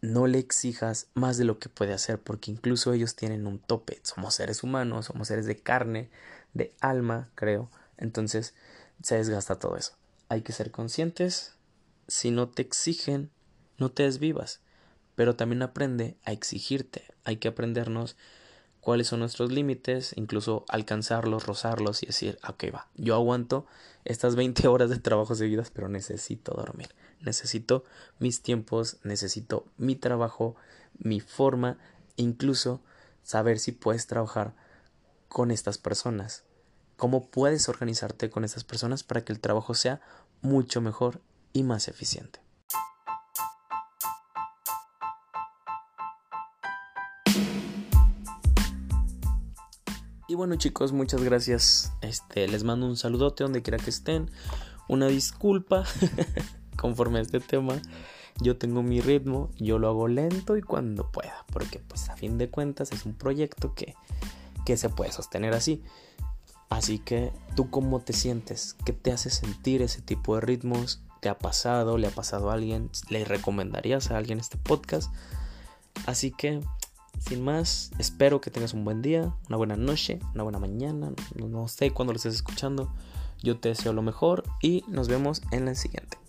no 0.00 0.26
le 0.26 0.38
exijas 0.38 1.08
más 1.12 1.36
de 1.36 1.44
lo 1.44 1.58
que 1.58 1.68
puede 1.68 1.92
hacer, 1.92 2.18
porque 2.18 2.50
incluso 2.50 2.94
ellos 2.94 3.14
tienen 3.14 3.46
un 3.46 3.58
tope. 3.58 4.00
Somos 4.02 4.34
seres 4.34 4.62
humanos, 4.62 5.06
somos 5.06 5.28
seres 5.28 5.44
de 5.44 5.58
carne, 5.58 6.08
de 6.54 6.74
alma, 6.80 7.30
creo. 7.34 7.70
Entonces 7.98 8.54
se 9.02 9.16
desgasta 9.16 9.58
todo 9.58 9.76
eso. 9.76 9.92
hay 10.30 10.40
que 10.40 10.54
ser 10.54 10.70
conscientes. 10.70 11.52
Si 12.08 12.30
no 12.30 12.48
te 12.48 12.62
exigen, 12.62 13.30
no 13.76 13.90
te 13.90 14.04
desvivas. 14.04 14.60
Pero 15.14 15.36
también 15.36 15.62
aprende 15.62 16.16
a 16.24 16.32
exigirte. 16.32 17.04
Hay 17.24 17.36
que 17.36 17.48
aprendernos 17.48 18.16
cuáles 18.82 19.06
son 19.06 19.20
nuestros 19.20 19.52
límites, 19.52 20.12
incluso 20.16 20.64
alcanzarlos, 20.68 21.46
rozarlos 21.46 22.02
y 22.02 22.06
decir, 22.06 22.38
ok, 22.46 22.64
va, 22.74 22.88
yo 22.96 23.14
aguanto 23.14 23.64
estas 24.04 24.34
20 24.34 24.66
horas 24.66 24.90
de 24.90 24.98
trabajo 24.98 25.36
seguidas, 25.36 25.70
pero 25.70 25.88
necesito 25.88 26.52
dormir, 26.52 26.88
necesito 27.20 27.84
mis 28.18 28.42
tiempos, 28.42 28.98
necesito 29.04 29.64
mi 29.76 29.94
trabajo, 29.94 30.56
mi 30.98 31.20
forma, 31.20 31.78
incluso 32.16 32.80
saber 33.22 33.60
si 33.60 33.70
puedes 33.70 34.08
trabajar 34.08 34.52
con 35.28 35.52
estas 35.52 35.78
personas, 35.78 36.42
cómo 36.96 37.30
puedes 37.30 37.68
organizarte 37.68 38.30
con 38.30 38.44
estas 38.44 38.64
personas 38.64 39.04
para 39.04 39.24
que 39.24 39.32
el 39.32 39.40
trabajo 39.40 39.74
sea 39.74 40.00
mucho 40.40 40.80
mejor 40.80 41.20
y 41.52 41.62
más 41.62 41.86
eficiente. 41.86 42.40
Y 50.32 50.34
bueno 50.34 50.56
chicos, 50.56 50.92
muchas 50.92 51.22
gracias. 51.22 51.92
Este, 52.00 52.48
les 52.48 52.64
mando 52.64 52.86
un 52.86 52.96
saludote 52.96 53.44
donde 53.44 53.60
quiera 53.60 53.76
que 53.76 53.90
estén. 53.90 54.30
Una 54.88 55.06
disculpa 55.08 55.84
conforme 56.78 57.18
a 57.18 57.20
este 57.20 57.38
tema. 57.38 57.74
Yo 58.40 58.56
tengo 58.56 58.82
mi 58.82 59.02
ritmo, 59.02 59.50
yo 59.58 59.78
lo 59.78 59.88
hago 59.88 60.08
lento 60.08 60.56
y 60.56 60.62
cuando 60.62 61.12
pueda, 61.12 61.44
porque 61.52 61.80
pues 61.80 62.08
a 62.08 62.16
fin 62.16 62.38
de 62.38 62.48
cuentas 62.48 62.92
es 62.92 63.04
un 63.04 63.12
proyecto 63.12 63.74
que, 63.74 63.94
que 64.64 64.78
se 64.78 64.88
puede 64.88 65.12
sostener 65.12 65.52
así. 65.52 65.82
Así 66.70 66.98
que 66.98 67.30
tú 67.54 67.68
cómo 67.68 68.00
te 68.00 68.14
sientes, 68.14 68.74
qué 68.86 68.94
te 68.94 69.12
hace 69.12 69.28
sentir 69.28 69.82
ese 69.82 70.00
tipo 70.00 70.36
de 70.36 70.40
ritmos, 70.40 71.02
te 71.20 71.28
ha 71.28 71.36
pasado, 71.36 71.98
le 71.98 72.06
ha 72.06 72.10
pasado 72.10 72.50
a 72.50 72.54
alguien, 72.54 72.88
le 73.10 73.26
recomendarías 73.26 74.10
a 74.10 74.16
alguien 74.16 74.40
este 74.40 74.56
podcast. 74.56 75.12
Así 76.06 76.30
que 76.30 76.62
sin 77.22 77.44
más, 77.44 77.92
espero 77.98 78.40
que 78.40 78.50
tengas 78.50 78.74
un 78.74 78.84
buen 78.84 79.00
día, 79.00 79.32
una 79.48 79.56
buena 79.56 79.76
noche, 79.76 80.18
una 80.34 80.42
buena 80.42 80.58
mañana, 80.58 81.12
no, 81.36 81.68
sé 81.68 81.92
cuándo 81.92 82.12
lo 82.12 82.16
estés 82.16 82.34
escuchando. 82.34 82.92
Yo 83.42 83.58
te 83.58 83.70
deseo 83.70 83.92
lo 83.92 84.02
mejor 84.02 84.44
y 84.60 84.84
nos 84.88 85.08
vemos 85.08 85.42
en 85.52 85.64
la 85.64 85.74
siguiente. 85.74 86.21